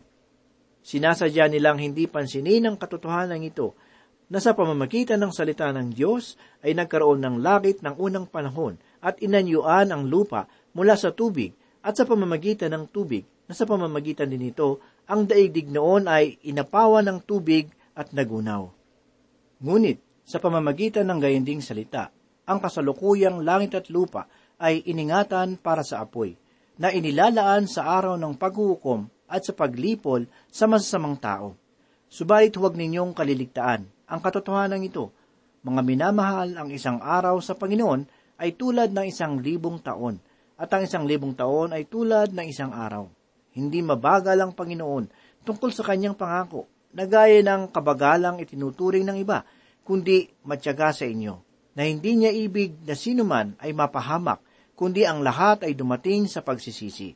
Sinasadya 0.84 1.48
nilang 1.48 1.80
hindi 1.80 2.04
pansinin 2.04 2.68
ang 2.68 2.76
katotohanan 2.76 3.40
ito 3.40 3.72
na 4.28 4.36
sa 4.36 4.52
pamamagitan 4.52 5.16
ng 5.24 5.32
salita 5.32 5.72
ng 5.72 5.96
Diyos 5.96 6.36
ay 6.60 6.76
nagkaroon 6.76 7.24
ng 7.24 7.36
langit 7.40 7.80
ng 7.80 7.96
unang 7.96 8.28
panahon 8.28 8.76
at 9.00 9.16
inanyuan 9.24 9.88
ang 9.88 10.04
lupa 10.04 10.44
mula 10.76 11.00
sa 11.00 11.16
tubig 11.16 11.56
at 11.80 11.96
sa 11.96 12.04
pamamagitan 12.04 12.72
ng 12.76 12.84
tubig 12.92 13.24
na 13.48 13.56
sa 13.56 13.64
pamamagitan 13.64 14.28
din 14.28 14.52
ito 14.52 14.80
ang 15.08 15.24
daigdig 15.28 15.68
noon 15.68 16.08
ay 16.08 16.36
inapawan 16.44 17.04
ng 17.04 17.18
tubig 17.24 17.68
at 17.96 18.12
nagunaw. 18.12 18.68
Ngunit 19.60 20.24
sa 20.24 20.40
pamamagitan 20.40 21.04
ng 21.08 21.20
gayanding 21.20 21.60
salita, 21.60 22.08
ang 22.44 22.60
kasalukuyang 22.60 23.44
langit 23.44 23.76
at 23.76 23.86
lupa 23.92 24.28
ay 24.60 24.84
iningatan 24.88 25.60
para 25.60 25.84
sa 25.84 26.04
apoy, 26.04 26.36
na 26.78 26.90
inilalaan 26.90 27.70
sa 27.70 27.86
araw 27.86 28.18
ng 28.18 28.34
paghuhukom 28.34 29.06
at 29.30 29.46
sa 29.46 29.52
paglipol 29.54 30.26
sa 30.50 30.66
masasamang 30.66 31.18
tao. 31.18 31.54
Subalit 32.10 32.54
huwag 32.54 32.78
ninyong 32.78 33.14
kaliligtaan 33.14 33.82
ang 34.06 34.20
katotohanan 34.20 34.84
ito. 34.84 35.10
Mga 35.64 35.80
minamahal, 35.80 36.54
ang 36.54 36.68
isang 36.68 37.00
araw 37.00 37.40
sa 37.40 37.56
Panginoon 37.56 38.04
ay 38.36 38.52
tulad 38.54 38.92
ng 38.92 39.06
isang 39.08 39.40
libong 39.40 39.80
taon, 39.80 40.20
at 40.54 40.68
ang 40.70 40.84
isang 40.84 41.08
libong 41.08 41.34
taon 41.34 41.72
ay 41.72 41.88
tulad 41.88 42.30
ng 42.30 42.46
isang 42.46 42.70
araw. 42.70 43.08
Hindi 43.56 43.80
mabagal 43.80 44.36
ang 44.38 44.52
Panginoon 44.52 45.08
tungkol 45.42 45.70
sa 45.72 45.82
kanyang 45.86 46.14
pangako, 46.14 46.68
na 46.94 47.10
gaya 47.10 47.42
ng 47.42 47.74
kabagalang 47.74 48.38
itinuturing 48.38 49.02
ng 49.02 49.18
iba, 49.18 49.42
kundi 49.82 50.30
matyaga 50.46 50.94
sa 50.94 51.08
inyo, 51.08 51.34
na 51.74 51.82
hindi 51.90 52.14
niya 52.14 52.30
ibig 52.30 52.86
na 52.86 52.94
sinuman 52.94 53.58
ay 53.58 53.74
mapahamak, 53.74 54.38
kundi 54.74 55.06
ang 55.06 55.22
lahat 55.22 55.66
ay 55.66 55.74
dumating 55.78 56.26
sa 56.26 56.42
pagsisisi. 56.42 57.14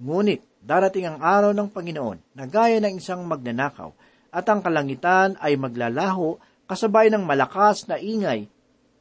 Ngunit, 0.00 0.40
darating 0.62 1.06
ang 1.10 1.18
araw 1.20 1.52
ng 1.52 1.68
Panginoon 1.68 2.36
na 2.36 2.44
gaya 2.46 2.80
ng 2.80 2.96
isang 2.96 3.26
magnanakaw 3.26 3.90
at 4.30 4.46
ang 4.46 4.62
kalangitan 4.62 5.34
ay 5.42 5.58
maglalaho 5.58 6.38
kasabay 6.70 7.10
ng 7.10 7.26
malakas 7.26 7.90
na 7.90 7.98
ingay, 7.98 8.46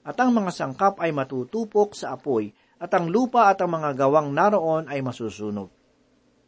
at 0.01 0.17
ang 0.17 0.33
mga 0.33 0.49
sangkap 0.49 0.97
ay 0.97 1.13
matutupok 1.13 1.93
sa 1.93 2.17
apoy, 2.17 2.49
at 2.81 2.89
ang 2.97 3.13
lupa 3.13 3.45
at 3.45 3.61
ang 3.61 3.77
mga 3.77 3.93
gawang 3.93 4.33
naroon 4.33 4.89
ay 4.89 5.05
masusunog. 5.05 5.69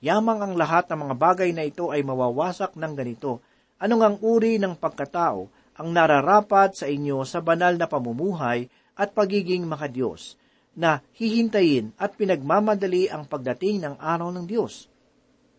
Yamang 0.01 0.41
ang 0.41 0.53
lahat 0.57 0.89
ng 0.89 0.97
mga 0.97 1.15
bagay 1.21 1.53
na 1.53 1.62
ito 1.62 1.93
ay 1.93 2.01
mawawasak 2.01 2.73
ng 2.73 2.93
ganito, 2.97 3.38
anong 3.77 4.01
ang 4.01 4.15
uri 4.25 4.57
ng 4.57 4.73
pagkatao 4.81 5.45
ang 5.77 5.88
nararapat 5.93 6.73
sa 6.73 6.89
inyo 6.89 7.21
sa 7.21 7.38
banal 7.38 7.77
na 7.77 7.86
pamumuhay 7.86 8.65
at 8.97 9.13
pagiging 9.13 9.69
makadiyos, 9.69 10.40
na 10.75 11.03
hihintayin 11.15 11.91
at 11.99 12.15
pinagmamadali 12.15 13.12
ang 13.12 13.27
pagdating 13.27 13.84
ng 13.84 13.95
araw 13.99 14.31
ng 14.31 14.45
Diyos. 14.47 14.88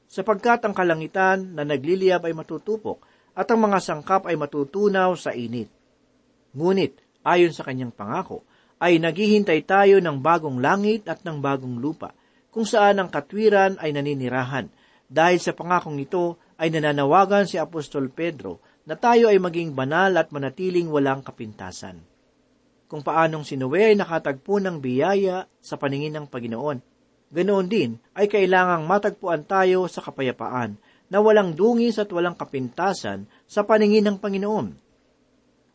Sapagkat 0.08 0.64
ang 0.64 0.76
kalangitan 0.76 1.56
na 1.56 1.64
nagliliyab 1.64 2.24
ay 2.28 2.36
matutupok, 2.36 3.00
at 3.32 3.48
ang 3.48 3.64
mga 3.64 3.80
sangkap 3.80 4.28
ay 4.28 4.36
matutunaw 4.36 5.16
sa 5.16 5.32
init. 5.32 5.72
Ngunit, 6.52 7.00
ayon 7.24 7.56
sa 7.56 7.64
kanyang 7.64 7.88
pangako, 7.88 8.44
ay 8.76 9.00
naghihintay 9.00 9.64
tayo 9.64 10.04
ng 10.04 10.20
bagong 10.20 10.60
langit 10.60 11.08
at 11.08 11.24
ng 11.24 11.40
bagong 11.40 11.80
lupa, 11.80 12.12
kung 12.52 12.68
saan 12.68 13.00
ang 13.00 13.08
katwiran 13.08 13.80
ay 13.80 13.96
naninirahan. 13.96 14.68
Dahil 15.08 15.40
sa 15.40 15.56
pangakong 15.56 15.96
ito 15.96 16.36
ay 16.60 16.68
nananawagan 16.68 17.48
si 17.48 17.56
Apostol 17.56 18.12
Pedro 18.12 18.60
na 18.84 19.00
tayo 19.00 19.32
ay 19.32 19.40
maging 19.40 19.72
banal 19.72 20.12
at 20.20 20.28
manatiling 20.28 20.92
walang 20.92 21.24
kapintasan. 21.24 22.11
Kung 22.92 23.00
paanong 23.00 23.40
si 23.40 23.56
Noe 23.56 23.88
ay 23.88 23.96
nakatagpo 23.96 24.60
ng 24.60 24.76
biyaya 24.76 25.48
sa 25.64 25.80
paningin 25.80 26.12
ng 26.12 26.26
Panginoon, 26.28 26.76
ganoon 27.32 27.64
din 27.64 27.96
ay 28.12 28.28
kailangang 28.28 28.84
matagpuan 28.84 29.48
tayo 29.48 29.88
sa 29.88 30.04
kapayapaan 30.04 30.76
na 31.08 31.24
walang 31.24 31.56
dungis 31.56 31.96
at 31.96 32.12
walang 32.12 32.36
kapintasan 32.36 33.24
sa 33.48 33.64
paningin 33.64 34.04
ng 34.04 34.20
Panginoon. 34.20 34.76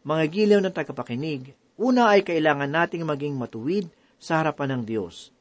Mga 0.06 0.24
gilaw 0.30 0.60
na 0.62 0.70
tagapakinig, 0.70 1.58
una 1.82 2.14
ay 2.14 2.22
kailangan 2.22 2.70
nating 2.70 3.02
maging 3.02 3.34
matuwid 3.34 3.90
sa 4.22 4.46
harapan 4.46 4.78
ng 4.78 4.82
Diyos. 4.86 5.34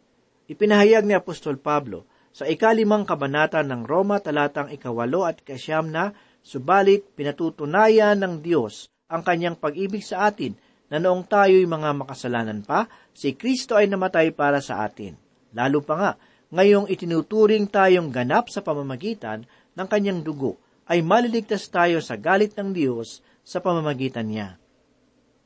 Ipinahayag 0.49 1.05
ni 1.05 1.13
Apostol 1.13 1.61
Pablo 1.61 2.09
sa 2.33 2.49
ikalimang 2.49 3.05
kabanata 3.05 3.61
ng 3.61 3.85
Roma 3.85 4.17
talatang 4.25 4.73
ikawalo 4.73 5.29
at 5.29 5.45
ikasyam 5.45 5.93
na, 5.93 6.17
subalit 6.41 7.05
pinatutunayan 7.13 8.17
ng 8.17 8.41
Diyos 8.41 8.89
ang 9.13 9.21
kanyang 9.21 9.61
pag-ibig 9.61 10.01
sa 10.01 10.33
atin 10.33 10.57
na 10.87 11.03
noong 11.03 11.27
tayo'y 11.27 11.67
mga 11.67 11.91
makasalanan 11.99 12.63
pa, 12.63 12.87
si 13.11 13.35
Kristo 13.35 13.75
ay 13.75 13.91
namatay 13.91 14.31
para 14.31 14.63
sa 14.63 14.87
atin. 14.87 15.19
Lalo 15.57 15.83
pa 15.83 15.95
nga, 15.99 16.13
ngayong 16.55 16.87
itinuturing 16.87 17.67
tayong 17.67 18.13
ganap 18.15 18.47
sa 18.53 18.63
pamamagitan 18.63 19.47
ng 19.75 19.87
kanyang 19.91 20.23
dugo, 20.23 20.59
ay 20.87 21.03
maliligtas 21.03 21.67
tayo 21.67 21.99
sa 21.99 22.15
galit 22.15 22.55
ng 22.55 22.71
Diyos 22.71 23.19
sa 23.43 23.59
pamamagitan 23.59 24.31
niya. 24.31 24.55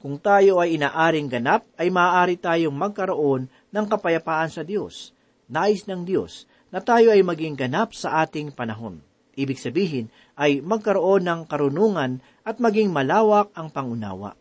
Kung 0.00 0.16
tayo 0.16 0.64
ay 0.64 0.80
inaaring 0.80 1.28
ganap, 1.28 1.68
ay 1.76 1.92
maaari 1.92 2.40
tayong 2.40 2.72
magkaroon 2.72 3.52
ng 3.68 3.84
kapayapaan 3.84 4.48
sa 4.48 4.64
Diyos. 4.64 5.12
Nais 5.48 5.84
ng 5.84 6.08
Diyos 6.08 6.48
na 6.72 6.80
tayo 6.80 7.12
ay 7.12 7.20
maging 7.20 7.52
ganap 7.52 7.92
sa 7.92 8.24
ating 8.24 8.56
panahon. 8.56 9.04
Ibig 9.36 9.60
sabihin 9.60 10.08
ay 10.40 10.64
magkaroon 10.64 11.28
ng 11.28 11.40
karunungan 11.44 12.24
at 12.48 12.56
maging 12.56 12.88
malawak 12.88 13.52
ang 13.52 13.68
pangunawa. 13.68 14.39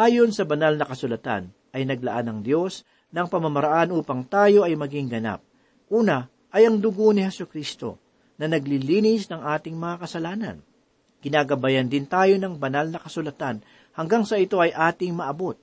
Ayon 0.00 0.32
sa 0.32 0.48
banal 0.48 0.80
na 0.80 0.88
kasulatan, 0.88 1.52
ay 1.76 1.84
naglaan 1.84 2.32
ng 2.32 2.40
Diyos 2.40 2.88
ng 3.12 3.28
pamamaraan 3.28 3.92
upang 3.92 4.24
tayo 4.24 4.64
ay 4.64 4.72
maging 4.72 5.12
ganap. 5.12 5.44
Una 5.92 6.24
ay 6.48 6.64
ang 6.64 6.80
dugo 6.80 7.12
ni 7.12 7.20
Heso 7.20 7.44
Kristo 7.44 8.00
na 8.40 8.48
naglilinis 8.48 9.28
ng 9.28 9.44
ating 9.44 9.76
mga 9.76 10.00
kasalanan. 10.00 10.56
Ginagabayan 11.20 11.92
din 11.92 12.08
tayo 12.08 12.32
ng 12.40 12.56
banal 12.56 12.88
na 12.88 12.96
kasulatan 12.96 13.60
hanggang 13.92 14.24
sa 14.24 14.40
ito 14.40 14.56
ay 14.56 14.72
ating 14.72 15.12
maabot. 15.12 15.60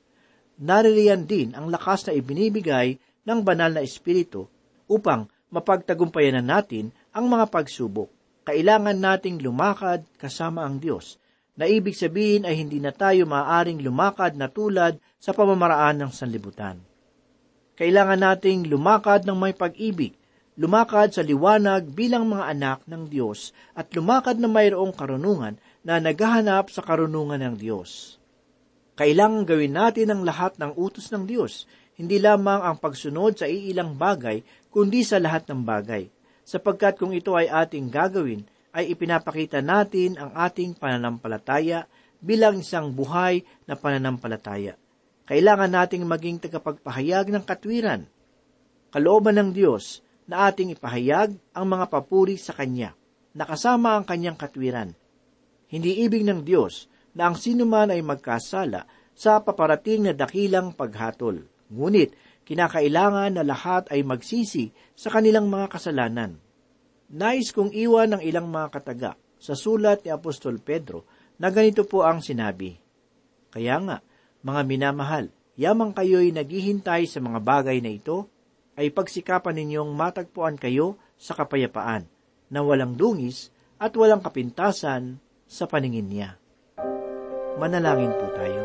Naririyan 0.62 1.26
din 1.26 1.58
ang 1.58 1.74
lakas 1.74 2.06
na 2.06 2.14
ibinibigay 2.14 3.02
ng 3.26 3.40
banal 3.42 3.74
na 3.74 3.82
Espiritu 3.82 4.46
upang 4.86 5.26
mapagtagumpayan 5.50 6.46
natin 6.46 6.94
ang 7.10 7.26
mga 7.26 7.50
pagsubok. 7.50 8.14
Kailangan 8.46 9.02
nating 9.02 9.42
lumakad 9.42 10.06
kasama 10.22 10.62
ang 10.62 10.78
Diyos, 10.78 11.18
na 11.58 11.66
ibig 11.66 11.98
sabihin 11.98 12.46
ay 12.46 12.62
hindi 12.62 12.78
na 12.78 12.94
tayo 12.94 13.26
maaaring 13.26 13.82
lumakad 13.82 14.38
na 14.38 14.46
tulad 14.46 15.02
sa 15.18 15.34
pamamaraan 15.34 16.06
ng 16.06 16.12
sanlibutan. 16.14 16.78
Kailangan 17.78 18.22
nating 18.22 18.70
lumakad 18.70 19.26
ng 19.26 19.38
may 19.38 19.58
pag-ibig, 19.58 20.14
lumakad 20.58 21.14
sa 21.14 21.26
liwanag 21.26 21.90
bilang 21.94 22.30
mga 22.30 22.54
anak 22.54 22.80
ng 22.86 23.10
Diyos, 23.10 23.54
at 23.74 23.90
lumakad 23.94 24.38
na 24.38 24.50
mayroong 24.50 24.94
karunungan 24.94 25.58
na 25.82 25.98
naghahanap 25.98 26.70
sa 26.70 26.86
karunungan 26.86 27.42
ng 27.42 27.56
Diyos. 27.58 28.18
Kailangan 28.98 29.46
gawin 29.46 29.78
natin 29.78 30.10
ang 30.10 30.22
lahat 30.26 30.58
ng 30.58 30.74
utos 30.74 31.14
ng 31.14 31.30
Diyos, 31.30 31.70
hindi 31.98 32.18
lamang 32.18 32.66
ang 32.66 32.78
pagsunod 32.82 33.38
sa 33.38 33.46
iilang 33.46 33.98
bagay, 33.98 34.42
kundi 34.74 35.06
sa 35.06 35.22
lahat 35.22 35.50
ng 35.50 35.62
bagay. 35.62 36.10
Sapagkat 36.46 36.98
kung 36.98 37.14
ito 37.14 37.38
ay 37.38 37.50
ating 37.50 37.90
gagawin, 37.94 38.46
ay 38.78 38.94
ipinapakita 38.94 39.66
natin 39.66 40.22
ang 40.22 40.38
ating 40.38 40.78
pananampalataya 40.78 41.90
bilang 42.22 42.62
isang 42.62 42.94
buhay 42.94 43.42
na 43.66 43.74
pananampalataya. 43.74 44.78
Kailangan 45.26 45.74
nating 45.74 46.06
maging 46.06 46.38
tagapagpahayag 46.38 47.34
ng 47.34 47.44
katwiran. 47.44 48.06
Kalooban 48.94 49.42
ng 49.42 49.50
Diyos 49.52 50.06
na 50.30 50.46
ating 50.46 50.78
ipahayag 50.78 51.34
ang 51.58 51.66
mga 51.66 51.90
papuri 51.90 52.38
sa 52.38 52.54
Kanya, 52.54 52.94
nakasama 53.34 53.98
ang 53.98 54.06
Kanyang 54.06 54.38
katwiran. 54.38 54.94
Hindi 55.68 56.06
ibig 56.06 56.22
ng 56.22 56.46
Diyos 56.46 56.86
na 57.18 57.28
ang 57.28 57.36
sinuman 57.36 57.90
ay 57.90 58.06
magkasala 58.06 58.86
sa 59.18 59.42
paparating 59.42 60.06
na 60.06 60.14
dakilang 60.14 60.78
paghatol 60.78 61.58
Ngunit, 61.68 62.16
kinakailangan 62.48 63.36
na 63.36 63.44
lahat 63.44 63.92
ay 63.92 64.04
magsisi 64.08 64.72
sa 64.96 65.12
kanilang 65.12 65.52
mga 65.52 65.68
kasalanan. 65.68 66.40
Nais 67.08 67.56
kong 67.56 67.72
iwan 67.72 68.20
ng 68.20 68.22
ilang 68.24 68.52
mga 68.52 68.68
kataga 68.68 69.16
sa 69.40 69.56
sulat 69.56 70.04
ni 70.04 70.12
Apostol 70.12 70.60
Pedro 70.60 71.08
na 71.40 71.48
ganito 71.48 71.88
po 71.88 72.04
ang 72.04 72.20
sinabi. 72.20 72.76
Kaya 73.48 73.80
nga, 73.80 73.98
mga 74.44 74.62
minamahal, 74.68 75.32
yamang 75.56 75.96
kayo'y 75.96 76.36
naghihintay 76.36 77.08
sa 77.08 77.24
mga 77.24 77.40
bagay 77.40 77.80
na 77.80 77.96
ito, 77.96 78.28
ay 78.76 78.92
pagsikapan 78.92 79.56
ninyong 79.56 79.92
matagpuan 79.96 80.60
kayo 80.60 81.00
sa 81.16 81.34
kapayapaan, 81.34 82.06
na 82.52 82.60
walang 82.62 82.94
dungis 82.94 83.50
at 83.80 83.96
walang 83.96 84.22
kapintasan 84.22 85.18
sa 85.48 85.66
paningin 85.66 86.12
niya. 86.12 86.30
Manalangin 87.58 88.14
po 88.14 88.28
tayo. 88.36 88.57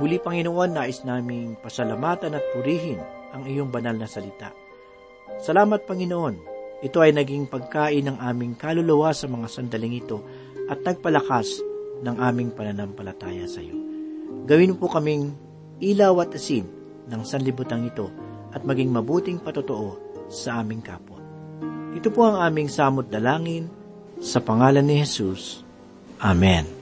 Muli 0.00 0.16
Panginoon, 0.16 0.72
nais 0.72 1.04
naming 1.04 1.60
pasalamatan 1.60 2.32
at 2.32 2.44
purihin 2.56 2.96
ang 3.36 3.44
iyong 3.44 3.68
banal 3.68 3.92
na 3.92 4.08
salita. 4.08 4.48
Salamat 5.44 5.84
Panginoon, 5.84 6.34
ito 6.80 7.04
ay 7.04 7.12
naging 7.12 7.44
pagkain 7.52 8.08
ng 8.08 8.16
aming 8.16 8.56
kaluluwa 8.56 9.12
sa 9.12 9.28
mga 9.28 9.46
sandaling 9.52 10.00
ito 10.00 10.24
at 10.72 10.80
nagpalakas 10.80 11.60
ng 12.00 12.16
aming 12.16 12.48
pananampalataya 12.56 13.44
sa 13.44 13.60
iyo. 13.60 13.76
Gawin 14.48 14.80
po 14.80 14.88
kaming 14.88 15.36
ilaw 15.84 16.24
at 16.24 16.32
asin 16.32 16.64
ng 17.04 17.20
sanlibutan 17.20 17.84
ito 17.84 18.08
at 18.56 18.64
maging 18.64 18.88
mabuting 18.88 19.36
patotoo 19.36 20.00
sa 20.32 20.64
aming 20.64 20.80
kapwa. 20.80 21.20
Ito 21.92 22.08
po 22.08 22.24
ang 22.24 22.40
aming 22.40 22.72
samot 22.72 23.12
dalangin 23.12 23.68
sa 24.16 24.40
pangalan 24.40 24.88
ni 24.88 25.04
Jesus. 25.04 25.60
Amen. 26.24 26.79